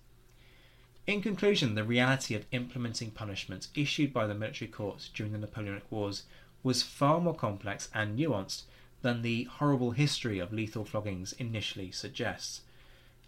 In 1.07 1.21
conclusion, 1.21 1.73
the 1.73 1.85
reality 1.85 2.35
of 2.35 2.45
implementing 2.51 3.11
punishments 3.11 3.69
issued 3.73 4.11
by 4.11 4.27
the 4.27 4.35
military 4.35 4.69
courts 4.69 5.09
during 5.13 5.31
the 5.31 5.37
Napoleonic 5.37 5.89
Wars 5.89 6.23
was 6.61 6.83
far 6.83 7.21
more 7.21 7.33
complex 7.33 7.87
and 7.93 8.19
nuanced 8.19 8.63
than 9.01 9.21
the 9.21 9.45
horrible 9.45 9.91
history 9.91 10.39
of 10.39 10.51
lethal 10.51 10.83
floggings 10.83 11.31
initially 11.39 11.89
suggests. 11.89 12.63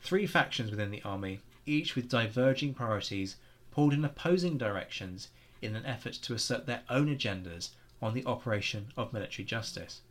Three 0.01 0.27
factions 0.27 0.69
within 0.69 0.91
the 0.91 1.01
army, 1.03 1.39
each 1.65 1.95
with 1.95 2.09
diverging 2.09 2.73
priorities, 2.73 3.37
pulled 3.71 3.93
in 3.93 4.03
opposing 4.03 4.57
directions 4.57 5.29
in 5.61 5.77
an 5.77 5.85
effort 5.85 6.13
to 6.23 6.33
assert 6.33 6.65
their 6.65 6.83
own 6.89 7.07
agendas 7.07 7.69
on 8.01 8.13
the 8.13 8.25
operation 8.25 8.91
of 8.97 9.13
military 9.13 9.45
justice. 9.45 10.01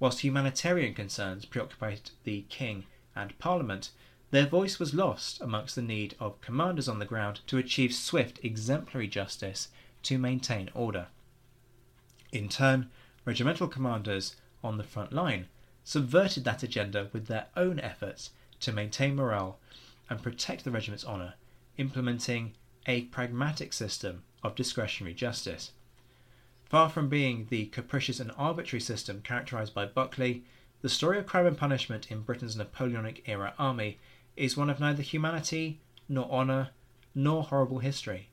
Whilst 0.00 0.20
humanitarian 0.20 0.94
concerns 0.94 1.44
preoccupied 1.44 2.10
the 2.24 2.42
king 2.48 2.84
and 3.14 3.38
parliament, 3.38 3.90
their 4.30 4.46
voice 4.46 4.78
was 4.78 4.94
lost 4.94 5.40
amongst 5.40 5.76
the 5.76 5.82
need 5.82 6.16
of 6.18 6.40
commanders 6.40 6.88
on 6.88 6.98
the 6.98 7.04
ground 7.04 7.40
to 7.46 7.58
achieve 7.58 7.94
swift, 7.94 8.40
exemplary 8.42 9.06
justice 9.06 9.68
to 10.02 10.18
maintain 10.18 10.70
order. 10.74 11.06
In 12.32 12.48
turn, 12.48 12.90
regimental 13.24 13.68
commanders 13.68 14.34
on 14.62 14.76
the 14.76 14.84
front 14.84 15.12
line 15.12 15.46
subverted 15.84 16.44
that 16.44 16.62
agenda 16.62 17.08
with 17.12 17.26
their 17.26 17.46
own 17.56 17.78
efforts 17.78 18.30
to 18.60 18.72
maintain 18.72 19.14
morale 19.14 19.60
and 20.10 20.22
protect 20.22 20.64
the 20.64 20.70
regiment's 20.70 21.04
honour, 21.04 21.34
implementing 21.78 22.54
a 22.86 23.02
pragmatic 23.02 23.72
system 23.72 24.24
of 24.42 24.54
discretionary 24.54 25.14
justice. 25.14 25.72
Far 26.74 26.90
from 26.90 27.08
being 27.08 27.46
the 27.50 27.66
capricious 27.66 28.18
and 28.18 28.32
arbitrary 28.36 28.80
system 28.80 29.22
characterised 29.22 29.72
by 29.72 29.86
Buckley, 29.86 30.42
the 30.82 30.88
story 30.88 31.20
of 31.20 31.26
crime 31.26 31.46
and 31.46 31.56
punishment 31.56 32.10
in 32.10 32.22
Britain's 32.22 32.56
Napoleonic 32.56 33.22
era 33.28 33.54
army 33.60 34.00
is 34.36 34.56
one 34.56 34.68
of 34.68 34.80
neither 34.80 35.00
humanity, 35.00 35.78
nor 36.08 36.28
honour, 36.28 36.70
nor 37.14 37.44
horrible 37.44 37.78
history. 37.78 38.28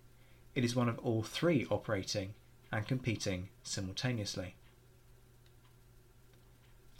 It 0.56 0.64
is 0.64 0.76
one 0.76 0.90
of 0.90 0.98
all 0.98 1.22
three 1.22 1.68
operating 1.70 2.34
and 2.72 2.88
competing 2.88 3.50
simultaneously. 3.62 4.56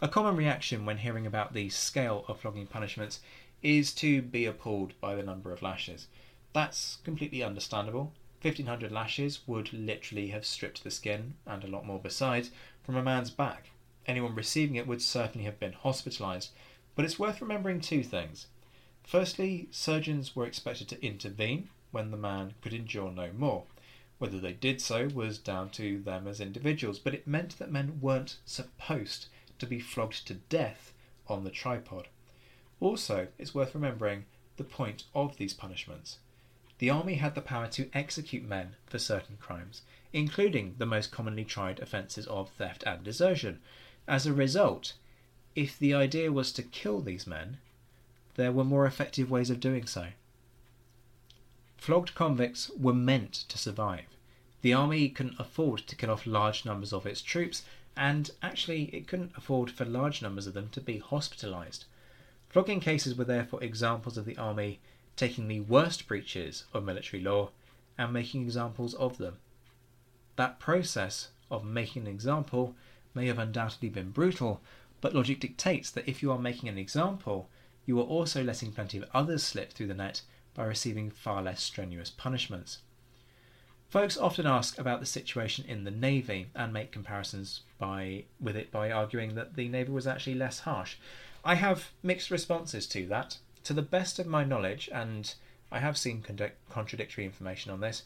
A 0.00 0.06
common 0.06 0.36
reaction 0.36 0.86
when 0.86 0.98
hearing 0.98 1.26
about 1.26 1.54
the 1.54 1.70
scale 1.70 2.24
of 2.28 2.38
flogging 2.38 2.68
punishments 2.68 3.18
is 3.64 3.92
to 3.94 4.22
be 4.22 4.46
appalled 4.46 4.92
by 5.00 5.16
the 5.16 5.24
number 5.24 5.50
of 5.50 5.60
lashes. 5.60 6.06
That's 6.52 6.98
completely 7.02 7.42
understandable. 7.42 8.12
1500 8.42 8.90
lashes 8.90 9.46
would 9.46 9.72
literally 9.72 10.28
have 10.28 10.44
stripped 10.44 10.82
the 10.82 10.90
skin, 10.90 11.34
and 11.46 11.62
a 11.62 11.68
lot 11.68 11.86
more 11.86 12.00
besides, 12.00 12.50
from 12.82 12.96
a 12.96 13.02
man's 13.02 13.30
back. 13.30 13.70
Anyone 14.04 14.34
receiving 14.34 14.74
it 14.74 14.86
would 14.88 15.00
certainly 15.00 15.44
have 15.44 15.60
been 15.60 15.72
hospitalised, 15.72 16.48
but 16.96 17.04
it's 17.04 17.20
worth 17.20 17.40
remembering 17.40 17.80
two 17.80 18.02
things. 18.02 18.48
Firstly, 19.04 19.68
surgeons 19.70 20.34
were 20.34 20.44
expected 20.44 20.88
to 20.88 21.04
intervene 21.04 21.68
when 21.92 22.10
the 22.10 22.16
man 22.16 22.54
could 22.60 22.74
endure 22.74 23.12
no 23.12 23.30
more. 23.32 23.64
Whether 24.18 24.40
they 24.40 24.52
did 24.52 24.80
so 24.80 25.08
was 25.08 25.38
down 25.38 25.70
to 25.70 26.00
them 26.00 26.26
as 26.26 26.40
individuals, 26.40 26.98
but 26.98 27.14
it 27.14 27.26
meant 27.26 27.58
that 27.58 27.70
men 27.70 28.00
weren't 28.00 28.38
supposed 28.44 29.26
to 29.58 29.66
be 29.66 29.78
flogged 29.78 30.26
to 30.26 30.34
death 30.34 30.92
on 31.28 31.44
the 31.44 31.50
tripod. 31.50 32.08
Also, 32.80 33.28
it's 33.38 33.54
worth 33.54 33.74
remembering 33.74 34.24
the 34.56 34.64
point 34.64 35.04
of 35.14 35.36
these 35.36 35.54
punishments. 35.54 36.18
The 36.78 36.90
army 36.90 37.14
had 37.14 37.34
the 37.34 37.40
power 37.40 37.68
to 37.68 37.90
execute 37.94 38.42
men 38.42 38.76
for 38.86 38.98
certain 38.98 39.36
crimes, 39.36 39.82
including 40.12 40.74
the 40.78 40.86
most 40.86 41.10
commonly 41.10 41.44
tried 41.44 41.80
offences 41.80 42.26
of 42.26 42.50
theft 42.50 42.82
and 42.86 43.04
desertion. 43.04 43.60
As 44.08 44.26
a 44.26 44.32
result, 44.32 44.94
if 45.54 45.78
the 45.78 45.94
idea 45.94 46.32
was 46.32 46.52
to 46.52 46.62
kill 46.62 47.00
these 47.00 47.26
men, 47.26 47.58
there 48.34 48.52
were 48.52 48.64
more 48.64 48.86
effective 48.86 49.30
ways 49.30 49.50
of 49.50 49.60
doing 49.60 49.86
so. 49.86 50.08
Flogged 51.76 52.14
convicts 52.14 52.70
were 52.70 52.94
meant 52.94 53.32
to 53.32 53.58
survive. 53.58 54.06
The 54.62 54.72
army 54.72 55.08
couldn't 55.08 55.40
afford 55.40 55.80
to 55.88 55.96
kill 55.96 56.10
off 56.10 56.26
large 56.26 56.64
numbers 56.64 56.92
of 56.92 57.06
its 57.06 57.20
troops, 57.20 57.64
and 57.96 58.30
actually, 58.42 58.84
it 58.94 59.06
couldn't 59.06 59.32
afford 59.36 59.70
for 59.70 59.84
large 59.84 60.22
numbers 60.22 60.46
of 60.46 60.54
them 60.54 60.68
to 60.70 60.80
be 60.80 61.00
hospitalised. 61.00 61.84
Flogging 62.48 62.80
cases 62.80 63.14
were 63.14 63.24
therefore 63.24 63.62
examples 63.62 64.16
of 64.16 64.24
the 64.24 64.38
army 64.38 64.80
taking 65.16 65.48
the 65.48 65.60
worst 65.60 66.06
breaches 66.08 66.64
of 66.72 66.84
military 66.84 67.22
law 67.22 67.50
and 67.98 68.12
making 68.12 68.42
examples 68.42 68.94
of 68.94 69.18
them. 69.18 69.38
That 70.36 70.58
process 70.58 71.28
of 71.50 71.64
making 71.64 72.02
an 72.02 72.08
example 72.08 72.74
may 73.14 73.26
have 73.26 73.38
undoubtedly 73.38 73.90
been 73.90 74.10
brutal, 74.10 74.60
but 75.00 75.14
logic 75.14 75.40
dictates 75.40 75.90
that 75.90 76.08
if 76.08 76.22
you 76.22 76.32
are 76.32 76.38
making 76.38 76.68
an 76.68 76.78
example, 76.78 77.48
you 77.84 77.98
are 77.98 78.04
also 78.04 78.42
letting 78.42 78.72
plenty 78.72 78.98
of 78.98 79.08
others 79.12 79.42
slip 79.42 79.72
through 79.72 79.88
the 79.88 79.94
net 79.94 80.22
by 80.54 80.64
receiving 80.64 81.10
far 81.10 81.42
less 81.42 81.62
strenuous 81.62 82.10
punishments. 82.10 82.78
Folks 83.88 84.16
often 84.16 84.46
ask 84.46 84.78
about 84.78 85.00
the 85.00 85.06
situation 85.06 85.66
in 85.68 85.84
the 85.84 85.90
Navy 85.90 86.46
and 86.54 86.72
make 86.72 86.92
comparisons 86.92 87.60
by, 87.78 88.24
with 88.40 88.56
it 88.56 88.70
by 88.70 88.90
arguing 88.90 89.34
that 89.34 89.54
the 89.54 89.68
Navy 89.68 89.92
was 89.92 90.06
actually 90.06 90.34
less 90.34 90.60
harsh. 90.60 90.96
I 91.44 91.56
have 91.56 91.90
mixed 92.02 92.30
responses 92.30 92.86
to 92.86 93.06
that. 93.08 93.36
To 93.64 93.72
the 93.72 93.82
best 93.82 94.18
of 94.18 94.26
my 94.26 94.44
knowledge, 94.44 94.88
and 94.92 95.34
I 95.70 95.78
have 95.78 95.96
seen 95.96 96.24
contradictory 96.70 97.24
information 97.24 97.70
on 97.70 97.80
this, 97.80 98.02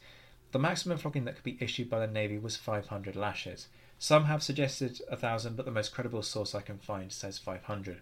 the 0.53 0.59
maximum 0.59 0.99
flogging 0.99 1.25
that 1.25 1.35
could 1.35 1.45
be 1.45 1.59
issued 1.61 1.91
by 1.91 1.99
the 1.99 2.13
Navy 2.13 2.39
was 2.39 2.57
500 2.57 3.17
lashes. 3.17 3.69
Some 3.99 4.27
have 4.27 4.43
suggested 4.43 5.01
1,000, 5.09 5.57
but 5.57 5.65
the 5.65 5.71
most 5.71 5.93
credible 5.95 6.23
source 6.23 6.55
I 6.55 6.61
can 6.61 6.79
find 6.79 7.13
says 7.13 7.39
500 7.39 8.01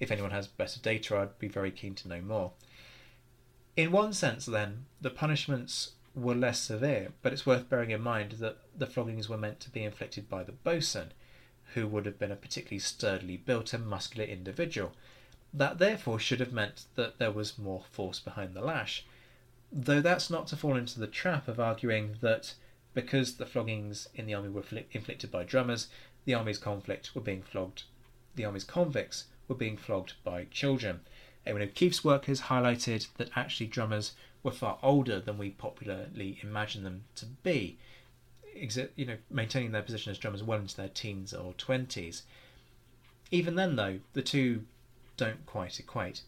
if 0.00 0.10
anyone 0.10 0.30
has 0.30 0.48
better 0.48 0.80
data, 0.80 1.18
I'd 1.18 1.38
be 1.38 1.46
very 1.46 1.70
keen 1.70 1.94
to 1.96 2.08
know 2.08 2.22
more. 2.22 2.52
In 3.76 3.92
one 3.92 4.14
sense, 4.14 4.46
then, 4.46 4.86
the 5.00 5.10
punishments 5.10 5.92
were 6.14 6.34
less 6.34 6.58
severe, 6.58 7.12
but 7.22 7.32
it's 7.34 7.46
worth 7.46 7.68
bearing 7.68 7.90
in 7.90 8.00
mind 8.00 8.32
that 8.32 8.58
the 8.76 8.86
floggings 8.86 9.28
were 9.28 9.36
meant 9.36 9.60
to 9.60 9.70
be 9.70 9.84
inflicted 9.84 10.28
by 10.28 10.42
the 10.42 10.52
boatswain, 10.52 11.12
who 11.74 11.86
would 11.86 12.06
have 12.06 12.18
been 12.18 12.32
a 12.32 12.36
particularly 12.36 12.80
sturdily 12.80 13.36
built 13.36 13.74
and 13.74 13.86
muscular 13.86 14.24
individual. 14.24 14.92
That 15.52 15.78
therefore 15.78 16.20
should 16.20 16.40
have 16.40 16.52
meant 16.52 16.84
that 16.94 17.18
there 17.18 17.32
was 17.32 17.58
more 17.58 17.84
force 17.90 18.20
behind 18.20 18.54
the 18.54 18.60
lash, 18.60 19.04
though 19.72 20.00
that's 20.00 20.30
not 20.30 20.46
to 20.48 20.56
fall 20.56 20.76
into 20.76 21.00
the 21.00 21.06
trap 21.06 21.48
of 21.48 21.58
arguing 21.58 22.16
that 22.20 22.54
because 22.94 23.36
the 23.36 23.46
floggings 23.46 24.08
in 24.14 24.26
the 24.26 24.34
army 24.34 24.48
were 24.48 24.64
inflicted 24.92 25.30
by 25.30 25.44
drummers, 25.44 25.88
the 26.24 26.34
army's 26.34 26.58
conflict 26.58 27.14
were 27.14 27.20
being 27.20 27.42
flogged, 27.42 27.84
the 28.34 28.44
army's 28.44 28.64
convicts 28.64 29.24
were 29.48 29.54
being 29.54 29.76
flogged 29.76 30.14
by 30.22 30.44
children. 30.44 31.00
Eamonn 31.46 31.62
O'Keeffe's 31.62 32.04
work 32.04 32.26
has 32.26 32.42
highlighted 32.42 33.08
that 33.16 33.30
actually 33.34 33.66
drummers 33.66 34.12
were 34.42 34.50
far 34.50 34.78
older 34.82 35.20
than 35.20 35.38
we 35.38 35.50
popularly 35.50 36.38
imagine 36.42 36.84
them 36.84 37.04
to 37.16 37.26
be. 37.26 37.78
you 38.96 39.06
know, 39.06 39.16
maintaining 39.30 39.72
their 39.72 39.82
position 39.82 40.10
as 40.10 40.18
drummers 40.18 40.42
well 40.42 40.60
into 40.60 40.76
their 40.76 40.88
teens 40.88 41.32
or 41.32 41.54
20s. 41.54 42.22
Even 43.30 43.54
then, 43.54 43.76
though, 43.76 44.00
the 44.12 44.22
two 44.22 44.64
don't 45.20 45.44
quite 45.44 45.78
equate. 45.78 46.22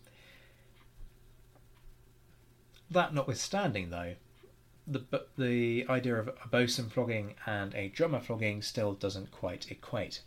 That 2.91 3.15
notwithstanding, 3.15 3.89
though, 3.89 4.17
the 4.87 5.25
the 5.39 5.87
idea 5.89 6.17
of 6.17 6.29
a 6.29 6.49
bosun 6.49 6.91
flogging 6.91 7.35
and 7.47 7.75
a 7.75 7.89
drummer 7.89 8.21
flogging 8.21 8.61
still 8.61 8.93
doesn't 8.93 9.31
quite 9.31 9.71
equate. 9.71 10.21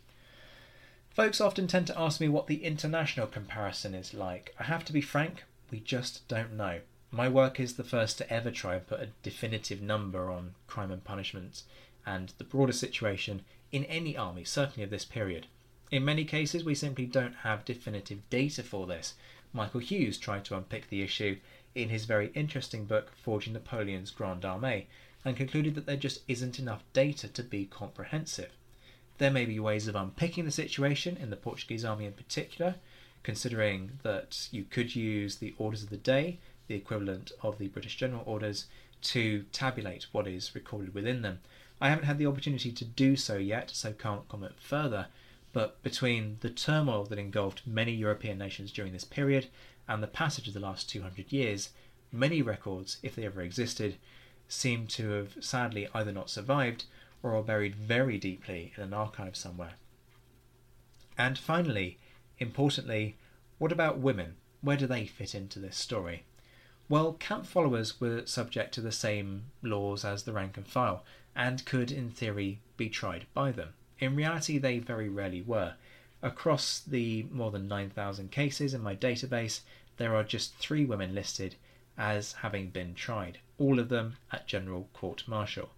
Folks 1.10 1.40
often 1.40 1.68
tend 1.68 1.86
to 1.86 1.98
ask 1.98 2.20
me 2.20 2.28
what 2.28 2.48
the 2.48 2.64
international 2.64 3.28
comparison 3.28 3.94
is 3.94 4.12
like. 4.12 4.52
I 4.58 4.64
have 4.64 4.84
to 4.86 4.92
be 4.92 5.00
frank, 5.00 5.44
we 5.70 5.78
just 5.78 6.26
don't 6.26 6.54
know. 6.54 6.80
My 7.12 7.28
work 7.28 7.60
is 7.60 7.74
the 7.74 7.84
first 7.84 8.18
to 8.18 8.32
ever 8.32 8.50
try 8.50 8.74
and 8.74 8.86
put 8.86 9.00
a 9.00 9.12
definitive 9.22 9.80
number 9.80 10.28
on 10.28 10.56
crime 10.66 10.90
and 10.90 11.04
punishment 11.04 11.62
and 12.04 12.32
the 12.38 12.44
broader 12.44 12.72
situation 12.72 13.44
in 13.70 13.84
any 13.84 14.16
army, 14.16 14.42
certainly 14.42 14.82
of 14.82 14.90
this 14.90 15.04
period. 15.04 15.46
In 15.90 16.04
many 16.04 16.24
cases, 16.24 16.64
we 16.64 16.74
simply 16.74 17.06
don't 17.06 17.34
have 17.36 17.64
definitive 17.64 18.28
data 18.28 18.64
for 18.64 18.86
this. 18.86 19.14
Michael 19.52 19.80
Hughes 19.80 20.18
tried 20.18 20.44
to 20.46 20.56
unpick 20.56 20.88
the 20.88 21.02
issue 21.02 21.38
in 21.76 21.90
his 21.90 22.06
very 22.06 22.32
interesting 22.34 22.86
book 22.86 23.12
Forging 23.22 23.52
Napoleon's 23.52 24.10
Grande 24.10 24.42
Armée 24.42 24.86
and 25.24 25.36
concluded 25.36 25.74
that 25.74 25.86
there 25.86 25.96
just 25.96 26.22
isn't 26.26 26.58
enough 26.58 26.82
data 26.92 27.28
to 27.28 27.42
be 27.42 27.66
comprehensive. 27.66 28.50
There 29.18 29.30
may 29.30 29.44
be 29.44 29.60
ways 29.60 29.86
of 29.86 29.94
unpicking 29.94 30.44
the 30.44 30.50
situation 30.50 31.16
in 31.16 31.30
the 31.30 31.36
Portuguese 31.36 31.84
army 31.84 32.06
in 32.06 32.12
particular, 32.12 32.76
considering 33.22 33.98
that 34.02 34.48
you 34.50 34.64
could 34.64 34.96
use 34.96 35.36
the 35.36 35.54
orders 35.56 35.82
of 35.82 35.90
the 35.90 35.96
day, 35.96 36.38
the 36.66 36.74
equivalent 36.74 37.32
of 37.42 37.58
the 37.58 37.68
British 37.68 37.96
General 37.96 38.22
Orders, 38.26 38.66
to 39.02 39.44
tabulate 39.52 40.06
what 40.12 40.26
is 40.26 40.54
recorded 40.54 40.94
within 40.94 41.22
them. 41.22 41.40
I 41.80 41.90
haven't 41.90 42.06
had 42.06 42.18
the 42.18 42.26
opportunity 42.26 42.72
to 42.72 42.84
do 42.84 43.14
so 43.16 43.36
yet, 43.36 43.70
so 43.70 43.92
can't 43.92 44.28
comment 44.28 44.54
further, 44.58 45.06
but 45.56 45.82
between 45.82 46.36
the 46.40 46.50
turmoil 46.50 47.04
that 47.04 47.18
engulfed 47.18 47.66
many 47.66 47.90
European 47.90 48.36
nations 48.36 48.70
during 48.70 48.92
this 48.92 49.04
period 49.04 49.46
and 49.88 50.02
the 50.02 50.06
passage 50.06 50.46
of 50.46 50.52
the 50.52 50.60
last 50.60 50.86
200 50.90 51.32
years, 51.32 51.70
many 52.12 52.42
records, 52.42 52.98
if 53.02 53.14
they 53.14 53.24
ever 53.24 53.40
existed, 53.40 53.96
seem 54.48 54.86
to 54.86 55.08
have 55.12 55.34
sadly 55.40 55.88
either 55.94 56.12
not 56.12 56.28
survived 56.28 56.84
or 57.22 57.34
are 57.34 57.42
buried 57.42 57.74
very 57.74 58.18
deeply 58.18 58.74
in 58.76 58.82
an 58.82 58.92
archive 58.92 59.34
somewhere. 59.34 59.72
And 61.16 61.38
finally, 61.38 61.96
importantly, 62.38 63.16
what 63.56 63.72
about 63.72 63.96
women? 63.96 64.36
Where 64.60 64.76
do 64.76 64.86
they 64.86 65.06
fit 65.06 65.34
into 65.34 65.58
this 65.58 65.78
story? 65.78 66.24
Well, 66.90 67.14
camp 67.14 67.46
followers 67.46 67.98
were 67.98 68.26
subject 68.26 68.74
to 68.74 68.82
the 68.82 68.92
same 68.92 69.44
laws 69.62 70.04
as 70.04 70.24
the 70.24 70.34
rank 70.34 70.58
and 70.58 70.66
file, 70.66 71.02
and 71.34 71.64
could, 71.64 71.90
in 71.90 72.10
theory, 72.10 72.60
be 72.76 72.90
tried 72.90 73.24
by 73.32 73.52
them. 73.52 73.72
In 73.98 74.14
reality, 74.14 74.58
they 74.58 74.78
very 74.78 75.08
rarely 75.08 75.40
were. 75.40 75.74
Across 76.22 76.80
the 76.80 77.26
more 77.30 77.50
than 77.50 77.68
9,000 77.68 78.30
cases 78.30 78.74
in 78.74 78.82
my 78.82 78.94
database, 78.94 79.60
there 79.96 80.14
are 80.14 80.24
just 80.24 80.54
three 80.56 80.84
women 80.84 81.14
listed 81.14 81.56
as 81.96 82.32
having 82.32 82.68
been 82.68 82.94
tried, 82.94 83.38
all 83.58 83.78
of 83.78 83.88
them 83.88 84.16
at 84.30 84.46
General 84.46 84.88
Court 84.92 85.24
Martial. 85.26 85.70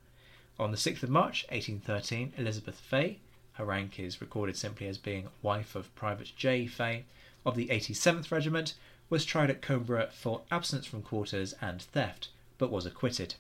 On 0.59 0.73
the 0.73 0.77
6th 0.77 1.05
of 1.05 1.11
March 1.11 1.45
1813, 1.51 2.33
Elizabeth 2.37 2.81
Fay, 2.81 3.21
her 3.53 3.65
rank 3.65 4.01
is 4.01 4.21
recorded 4.21 4.57
simply 4.57 4.89
as 4.89 4.99
being 4.99 5.29
wife 5.43 5.77
of 5.77 5.95
Private 5.95 6.33
J. 6.37 6.67
Fay, 6.67 7.05
of 7.47 7.55
the 7.55 7.69
87th 7.69 8.33
Regiment, 8.33 8.75
was 9.09 9.25
tried 9.25 9.51
at 9.51 9.63
Coimbra 9.63 10.11
for 10.11 10.43
absence 10.51 10.87
from 10.87 11.03
quarters 11.03 11.55
and 11.61 11.81
theft, 11.81 12.29
but 12.59 12.71
was 12.71 12.87
acquitted. 12.87 13.37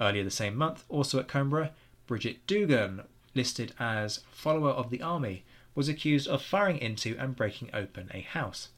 Earlier 0.00 0.24
the 0.24 0.30
same 0.30 0.56
month, 0.56 0.84
also 0.88 1.18
at 1.18 1.28
Coimbra, 1.28 1.70
Bridget 2.06 2.46
Dugan, 2.46 3.02
listed 3.34 3.74
as 3.78 4.20
follower 4.30 4.70
of 4.70 4.90
the 4.90 5.02
army, 5.02 5.44
was 5.74 5.88
accused 5.88 6.26
of 6.28 6.42
firing 6.42 6.78
into 6.78 7.16
and 7.18 7.36
breaking 7.36 7.70
open 7.72 8.10
a 8.12 8.20
house. 8.20 8.68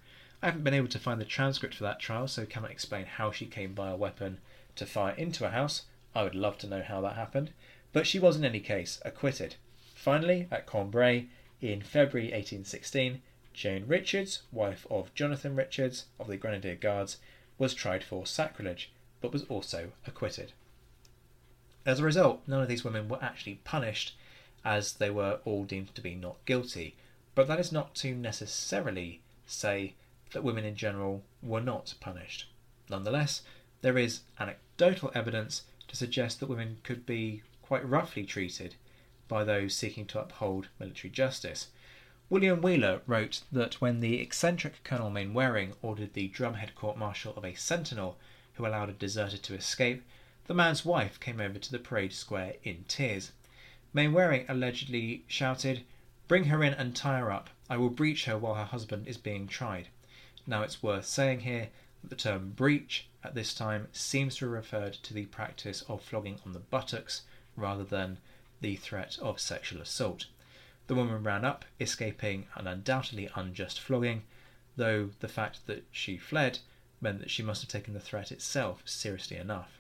I 0.43 0.47
haven't 0.47 0.65
been 0.65 0.75
able 0.75 0.89
to 0.89 0.99
find 0.99 1.21
the 1.21 1.25
transcript 1.25 1.75
for 1.75 1.85
that 1.85 2.01
trial, 2.01 2.27
so 2.29 2.47
cannot 2.47 2.71
explain 2.71 3.07
how 3.07 3.31
she 3.31 3.47
came 3.47 3.75
by 3.75 3.91
a 3.91 3.97
weapon 3.97 4.39
to 4.77 4.87
fire 4.87 5.15
into 5.15 5.47
a 5.47 5.51
house. 5.51 5.83
I 6.15 6.23
would 6.25 6.35
love 6.35 6.59
to 6.59 6.67
know 6.67 6.83
how 6.83 7.01
that 7.03 7.17
happened, 7.17 7.53
but 7.93 8.07
she 8.07 8.19
was 8.19 8.37
in 8.37 8.45
any 8.45 8.61
case 8.61 9.01
acquitted. 9.05 9.57
Finally, 9.95 10.49
at 10.51 10.67
Cambrai, 10.67 11.27
in 11.61 11.83
February 11.83 12.29
1816, 12.29 13.21
Jane 13.53 13.85
Richards, 13.87 14.43
wife 14.51 14.87
of 14.91 15.15
Jonathan 15.15 15.55
Richards 15.55 16.07
of 16.19 16.27
the 16.27 16.37
Grenadier 16.37 16.75
Guards, 16.75 17.19
was 17.59 17.75
tried 17.75 18.03
for 18.03 18.27
sacrilege, 18.27 18.91
but 19.21 19.33
was 19.33 19.45
also 19.45 19.93
acquitted. 20.07 20.53
As 21.85 22.01
a 22.01 22.05
result, 22.05 22.43
none 22.47 22.63
of 22.63 22.69
these 22.69 22.85
women 22.85 23.09
were 23.09 23.23
actually 23.23 23.61
punished, 23.65 24.17
as 24.65 24.95
they 24.95 25.11
were 25.11 25.41
all 25.45 25.65
deemed 25.65 25.95
to 25.95 26.01
be 26.01 26.15
not 26.15 26.45
guilty, 26.45 26.97
but 27.35 27.47
that 27.49 27.61
is 27.61 27.73
not 27.73 27.95
to 27.97 28.15
necessarily 28.15 29.21
say 29.47 29.95
that 30.33 30.45
women 30.45 30.65
in 30.65 30.77
general 30.77 31.23
were 31.43 31.61
not 31.61 31.95
punished. 32.01 32.47
Nonetheless, 32.89 33.43
there 33.83 33.99
is 33.99 34.21
anecdotal 34.39 35.11
evidence 35.15 35.63
to 35.89 35.97
suggest 35.97 36.41
that 36.41 36.49
women 36.49 36.79
could 36.83 37.07
be 37.07 37.43
quite 37.63 37.89
roughly 37.89 38.25
treated 38.25 38.75
by 39.29 39.45
those 39.45 39.75
seeking 39.75 40.07
to 40.07 40.21
uphold 40.21 40.69
military 40.79 41.11
justice. 41.11 41.69
William 42.29 42.61
Wheeler 42.61 43.01
wrote 43.07 43.43
that 43.51 43.81
when 43.81 44.01
the 44.01 44.21
eccentric 44.21 44.85
Colonel 44.85 45.11
Mainwaring 45.11 45.75
ordered 45.83 46.15
the 46.15 46.29
drumhead 46.29 46.75
court 46.75 46.97
martial 46.97 47.35
of 47.37 47.45
a 47.45 47.55
sentinel 47.55 48.19
who 48.55 48.67
allowed 48.67 48.89
a 48.89 48.93
deserter 48.93 49.37
to 49.37 49.55
escape, 49.55 50.03
the 50.47 50.55
man's 50.55 50.85
wife 50.85 51.19
came 51.19 51.41
over 51.41 51.59
to 51.59 51.73
the 51.73 51.79
parade 51.79 52.13
square 52.13 52.55
in 52.63 52.85
tears. 52.89 53.33
Mainwaring 53.93 54.45
allegedly 54.49 55.25
shouted, 55.27 55.85
Bring 56.29 56.45
her 56.45 56.63
in 56.63 56.75
and 56.75 56.95
tie 56.95 57.19
her 57.19 57.33
up. 57.33 57.51
I 57.69 57.77
will 57.77 57.91
breech 57.91 58.27
her 58.27 58.39
while 58.39 58.55
her 58.55 58.65
husband 58.65 59.09
is 59.09 59.19
being 59.19 59.49
tried. 59.49 59.89
Now 60.47 60.63
it's 60.63 60.81
worth 60.81 61.07
saying 61.07 61.41
here 61.41 61.71
that 62.03 62.11
the 62.11 62.17
term 62.17 62.53
breech 62.53 63.09
at 63.25 63.35
this 63.35 63.53
time 63.53 63.89
seems 63.93 64.37
to 64.37 64.45
have 64.45 64.53
referred 64.53 64.93
to 64.95 65.13
the 65.13 65.27
practice 65.27 65.83
of 65.83 66.03
flogging 66.03 66.39
on 66.47 66.53
the 66.53 66.61
buttocks 66.61 67.23
rather 67.57 67.83
than 67.83 68.19
the 68.61 68.77
threat 68.77 69.19
of 69.21 69.41
sexual 69.41 69.81
assault. 69.83 70.27
The 70.87 70.95
woman 70.95 71.25
ran 71.25 71.45
up, 71.45 71.65
escaping 71.81 72.47
an 72.55 72.69
undoubtedly 72.69 73.29
unjust 73.35 73.81
flogging, 73.81 74.23
though 74.77 75.11
the 75.19 75.29
fact 75.29 75.67
that 75.67 75.85
she 75.91 76.17
fled 76.17 76.61
meant 77.01 77.19
that 77.19 77.31
she 77.31 77.43
must 77.43 77.63
have 77.63 77.71
taken 77.71 77.95
the 77.95 78.01
threat 78.01 78.31
itself 78.31 78.83
seriously 78.85 79.37
enough. 79.37 79.80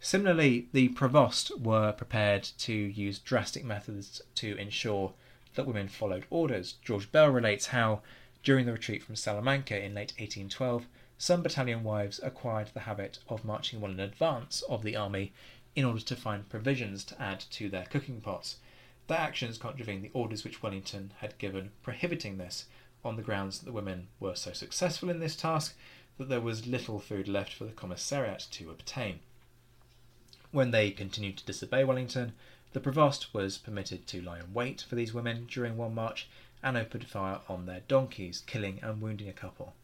Similarly, 0.00 0.68
the 0.72 0.88
provost 0.88 1.58
were 1.58 1.92
prepared 1.92 2.44
to 2.58 2.72
use 2.72 3.18
drastic 3.18 3.64
methods 3.64 4.20
to 4.36 4.56
ensure 4.56 5.14
that 5.54 5.66
women 5.66 5.88
followed 5.88 6.26
orders. 6.30 6.74
George 6.84 7.10
Bell 7.10 7.30
relates 7.30 7.68
how, 7.68 8.02
during 8.42 8.66
the 8.66 8.72
retreat 8.72 9.02
from 9.02 9.16
Salamanca 9.16 9.76
in 9.76 9.94
late 9.94 10.12
1812, 10.18 10.86
some 11.18 11.42
battalion 11.42 11.82
wives 11.82 12.20
acquired 12.22 12.68
the 12.74 12.80
habit 12.80 13.18
of 13.28 13.44
marching 13.44 13.80
well 13.80 13.90
in 13.90 14.00
advance 14.00 14.62
of 14.68 14.82
the 14.82 14.96
army 14.96 15.32
in 15.74 15.84
order 15.84 16.00
to 16.00 16.16
find 16.16 16.48
provisions 16.48 17.04
to 17.04 17.20
add 17.20 17.40
to 17.50 17.68
their 17.68 17.86
cooking 17.86 18.20
pots 18.20 18.56
their 19.06 19.18
actions 19.18 19.58
contravened 19.58 20.02
the 20.02 20.10
orders 20.12 20.42
which 20.42 20.62
Wellington 20.62 21.12
had 21.18 21.38
given 21.38 21.70
prohibiting 21.82 22.38
this, 22.38 22.66
on 23.04 23.14
the 23.14 23.22
grounds 23.22 23.58
that 23.58 23.64
the 23.64 23.72
women 23.72 24.08
were 24.18 24.34
so 24.34 24.52
successful 24.52 25.08
in 25.08 25.20
this 25.20 25.36
task 25.36 25.76
that 26.18 26.28
there 26.28 26.40
was 26.40 26.66
little 26.66 26.98
food 26.98 27.28
left 27.28 27.52
for 27.52 27.64
the 27.64 27.72
commissariat 27.72 28.48
to 28.50 28.70
obtain. 28.70 29.20
When 30.52 30.70
they 30.70 30.90
continued 30.90 31.38
to 31.38 31.44
disobey 31.44 31.84
Wellington, 31.84 32.32
the 32.72 32.80
provost 32.80 33.34
was 33.34 33.58
permitted 33.58 34.06
to 34.06 34.20
lie 34.20 34.38
in 34.38 34.52
wait 34.54 34.82
for 34.82 34.94
these 34.94 35.14
women 35.14 35.46
during 35.46 35.76
one 35.76 35.94
march 35.94 36.28
and 36.62 36.76
opened 36.76 37.06
fire 37.06 37.40
on 37.48 37.66
their 37.66 37.80
donkeys, 37.88 38.42
killing 38.46 38.78
and 38.82 39.00
wounding 39.00 39.28
a 39.28 39.32
couple. 39.32 39.74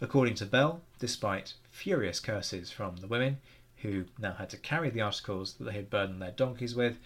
According 0.00 0.36
to 0.36 0.46
Bell, 0.46 0.82
despite 0.98 1.54
furious 1.70 2.20
curses 2.20 2.70
from 2.70 2.96
the 2.96 3.06
women, 3.06 3.38
who 3.82 4.06
now 4.18 4.34
had 4.34 4.50
to 4.50 4.56
carry 4.56 4.90
the 4.90 5.00
articles 5.00 5.54
that 5.54 5.64
they 5.64 5.72
had 5.72 5.90
burdened 5.90 6.22
their 6.22 6.30
donkeys 6.30 6.74
with, 6.74 6.98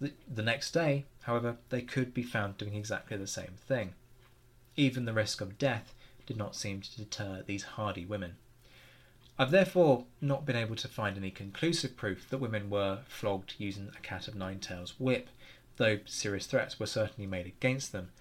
the, 0.00 0.12
the 0.32 0.42
next 0.42 0.72
day, 0.72 1.04
however, 1.22 1.56
they 1.70 1.82
could 1.82 2.12
be 2.12 2.22
found 2.22 2.58
doing 2.58 2.74
exactly 2.74 3.16
the 3.16 3.26
same 3.26 3.54
thing. 3.66 3.94
Even 4.76 5.04
the 5.04 5.12
risk 5.12 5.40
of 5.40 5.58
death 5.58 5.94
did 6.26 6.36
not 6.36 6.56
seem 6.56 6.80
to 6.80 6.96
deter 6.96 7.42
these 7.46 7.62
hardy 7.62 8.04
women. 8.04 8.36
I've 9.38 9.50
therefore 9.50 10.06
not 10.22 10.46
been 10.46 10.56
able 10.56 10.76
to 10.76 10.88
find 10.88 11.16
any 11.16 11.30
conclusive 11.30 11.94
proof 11.94 12.26
that 12.30 12.38
women 12.38 12.70
were 12.70 13.00
flogged 13.06 13.54
using 13.58 13.90
a 13.94 14.00
cat 14.00 14.28
of 14.28 14.34
nine 14.34 14.60
tails 14.60 14.98
whip, 14.98 15.28
though 15.76 16.00
serious 16.06 16.46
threats 16.46 16.80
were 16.80 16.86
certainly 16.86 17.26
made 17.26 17.46
against 17.46 17.92
them. 17.92 18.12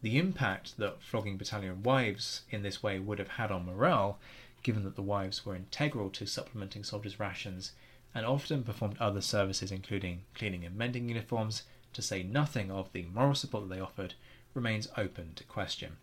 The 0.00 0.16
impact 0.16 0.78
that 0.78 1.02
flogging 1.02 1.36
battalion 1.36 1.82
wives 1.82 2.42
in 2.50 2.62
this 2.62 2.82
way 2.82 2.98
would 2.98 3.18
have 3.18 3.28
had 3.28 3.52
on 3.52 3.66
morale, 3.66 4.18
given 4.62 4.82
that 4.84 4.96
the 4.96 5.02
wives 5.02 5.44
were 5.44 5.54
integral 5.54 6.08
to 6.08 6.26
supplementing 6.26 6.84
soldiers' 6.84 7.20
rations, 7.20 7.72
and 8.14 8.24
often 8.24 8.64
performed 8.64 8.96
other 8.98 9.20
services 9.20 9.70
including 9.70 10.24
cleaning 10.34 10.64
and 10.64 10.74
mending 10.74 11.06
uniforms, 11.06 11.64
to 11.92 12.00
say 12.00 12.22
nothing 12.22 12.70
of 12.70 12.90
the 12.92 13.04
moral 13.12 13.34
support 13.34 13.68
that 13.68 13.74
they 13.74 13.80
offered, 13.80 14.14
remains 14.54 14.88
open 14.96 15.34
to 15.34 15.44
question. 15.44 15.98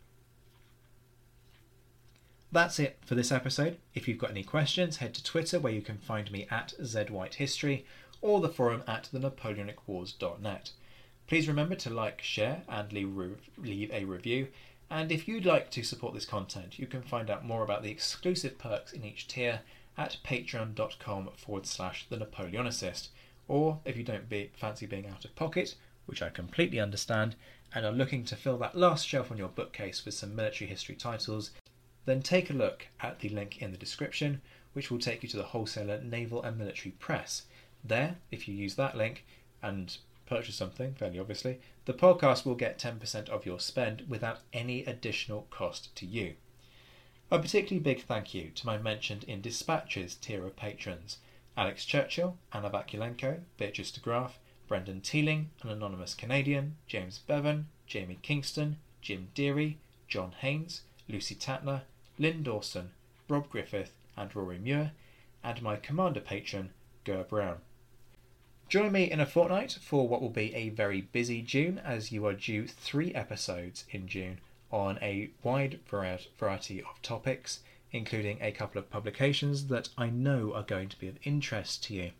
That's 2.51 2.79
it 2.79 2.97
for 3.05 3.13
this 3.13 3.31
episode. 3.31 3.77
If 3.93 4.07
you've 4.07 4.17
got 4.17 4.31
any 4.31 4.43
questions, 4.43 4.97
head 4.97 5.13
to 5.13 5.23
Twitter 5.23 5.59
where 5.59 5.71
you 5.71 5.83
can 5.83 5.99
find 5.99 6.31
me 6.31 6.47
at 6.49 6.73
ZWhiteHistory 6.81 7.83
or 8.21 8.41
the 8.41 8.49
forum 8.49 8.83
at 8.87 9.07
thenapoleonicwars.net. 9.13 10.71
Please 11.27 11.47
remember 11.47 11.75
to 11.75 11.91
like, 11.91 12.23
share, 12.23 12.63
and 12.67 12.91
leave, 12.91 13.91
a 13.93 14.03
review. 14.03 14.47
And 14.89 15.11
if 15.11 15.27
you'd 15.27 15.45
like 15.45 15.69
to 15.71 15.83
support 15.83 16.15
this 16.15 16.25
content, 16.25 16.79
you 16.79 16.87
can 16.87 17.03
find 17.03 17.29
out 17.29 17.45
more 17.45 17.63
about 17.63 17.83
the 17.83 17.91
exclusive 17.91 18.57
perks 18.57 18.93
in 18.93 19.05
each 19.05 19.27
tier 19.27 19.61
at 19.95 20.17
patreon.com 20.25 21.29
forward 21.37 21.67
slash 21.67 22.07
the 22.09 22.17
Napoleonicist. 22.17 23.09
Or 23.47 23.79
if 23.85 23.95
you 23.95 24.03
don't 24.03 24.27
be, 24.27 24.49
fancy 24.55 24.87
being 24.87 25.05
out 25.05 25.23
of 25.23 25.35
pocket, 25.35 25.75
which 26.07 26.23
I 26.23 26.29
completely 26.29 26.79
understand, 26.79 27.35
and 27.75 27.85
are 27.85 27.91
looking 27.91 28.23
to 28.25 28.35
fill 28.35 28.57
that 28.57 28.75
last 28.75 29.07
shelf 29.07 29.29
on 29.29 29.37
your 29.37 29.49
bookcase 29.49 30.03
with 30.03 30.15
some 30.15 30.35
military 30.35 30.67
history 30.67 30.95
titles, 30.95 31.51
then 32.09 32.21
take 32.21 32.49
a 32.49 32.53
look 32.53 32.87
at 33.01 33.19
the 33.19 33.29
link 33.29 33.61
in 33.61 33.71
the 33.71 33.77
description, 33.77 34.41
which 34.73 34.89
will 34.89 34.99
take 34.99 35.21
you 35.21 35.29
to 35.29 35.37
the 35.37 35.43
wholesaler 35.43 36.01
Naval 36.01 36.41
and 36.41 36.57
Military 36.57 36.91
Press. 36.91 37.43
There, 37.83 38.17
if 38.31 38.47
you 38.47 38.55
use 38.55 38.75
that 38.75 38.97
link 38.97 39.25
and 39.61 39.97
purchase 40.25 40.55
something, 40.55 40.93
fairly 40.93 41.19
obviously, 41.19 41.59
the 41.85 41.93
podcast 41.93 42.45
will 42.45 42.55
get 42.55 42.79
10% 42.79 43.29
of 43.29 43.45
your 43.45 43.59
spend 43.59 44.05
without 44.07 44.39
any 44.53 44.83
additional 44.85 45.47
cost 45.49 45.95
to 45.97 46.05
you. 46.05 46.35
A 47.31 47.37
particularly 47.37 47.79
big 47.79 48.03
thank 48.03 48.33
you 48.33 48.49
to 48.55 48.65
my 48.65 48.77
mentioned 48.77 49.23
in 49.25 49.41
Dispatches 49.41 50.15
tier 50.15 50.45
of 50.45 50.55
patrons 50.55 51.17
Alex 51.55 51.85
Churchill, 51.85 52.37
Anna 52.53 52.69
Vakulenko, 52.69 53.41
Beatrice 53.57 53.91
de 53.91 53.99
Graaf, 53.99 54.39
Brendan 54.67 55.01
Teeling, 55.01 55.49
an 55.61 55.69
anonymous 55.69 56.15
Canadian, 56.15 56.77
James 56.87 57.19
Bevan, 57.19 57.67
Jamie 57.85 58.19
Kingston, 58.21 58.77
Jim 59.01 59.29
Deary, 59.35 59.77
John 60.07 60.31
Haynes, 60.39 60.81
Lucy 61.07 61.35
Tatner, 61.35 61.81
Lynn 62.19 62.43
Dawson, 62.43 62.91
Rob 63.27 63.49
Griffith, 63.49 63.93
and 64.15 64.35
Rory 64.35 64.59
Muir, 64.59 64.91
and 65.43 65.61
my 65.61 65.77
commander 65.77 66.19
patron, 66.19 66.71
Ger 67.05 67.23
Brown. 67.23 67.57
Join 68.67 68.91
me 68.91 69.09
in 69.09 69.19
a 69.19 69.25
fortnight 69.25 69.79
for 69.81 70.07
what 70.07 70.21
will 70.21 70.29
be 70.29 70.53
a 70.53 70.69
very 70.69 71.01
busy 71.01 71.41
June, 71.41 71.79
as 71.79 72.11
you 72.11 72.27
are 72.27 72.33
due 72.33 72.67
three 72.67 73.13
episodes 73.15 73.85
in 73.89 74.07
June 74.07 74.39
on 74.71 74.99
a 75.01 75.31
wide 75.41 75.79
variety 75.89 76.83
of 76.83 77.01
topics, 77.01 77.61
including 77.91 78.37
a 78.41 78.51
couple 78.51 78.77
of 78.77 78.91
publications 78.91 79.67
that 79.67 79.89
I 79.97 80.09
know 80.09 80.53
are 80.53 80.61
going 80.61 80.89
to 80.89 80.99
be 80.99 81.07
of 81.07 81.17
interest 81.23 81.83
to 81.85 81.95
you. 81.95 82.11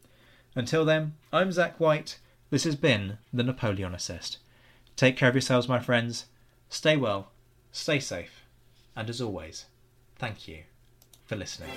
Until 0.56 0.86
then, 0.86 1.14
I'm 1.32 1.52
Zack 1.52 1.80
White 1.80 2.18
this 2.52 2.64
has 2.64 2.76
been 2.76 3.20
The 3.32 3.44
Napoleonicist. 3.44 4.38
Take 4.96 5.16
care 5.16 5.30
of 5.30 5.36
yourselves, 5.36 5.68
my 5.68 5.78
friends. 5.78 6.26
Stay 6.68 6.98
well, 6.98 7.32
stay 7.72 8.00
safe, 8.00 8.44
and 8.96 9.08
as 9.08 9.22
always, 9.22 9.66
thank 10.20 10.48
you 10.48 10.60
for 11.26 11.36
listening. 11.36 11.70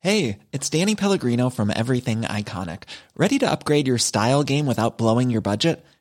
Hey, 0.00 0.38
it's 0.52 0.70
Danny 0.70 0.94
Pellegrino 0.94 1.50
from 1.50 1.70
Everything 1.74 2.22
Iconic. 2.22 2.84
Ready 3.14 3.38
to 3.40 3.50
upgrade 3.50 3.86
your 3.86 3.98
style 3.98 4.42
game 4.42 4.64
without 4.64 4.96
blowing 4.96 5.28
your 5.28 5.42
budget? 5.42 5.84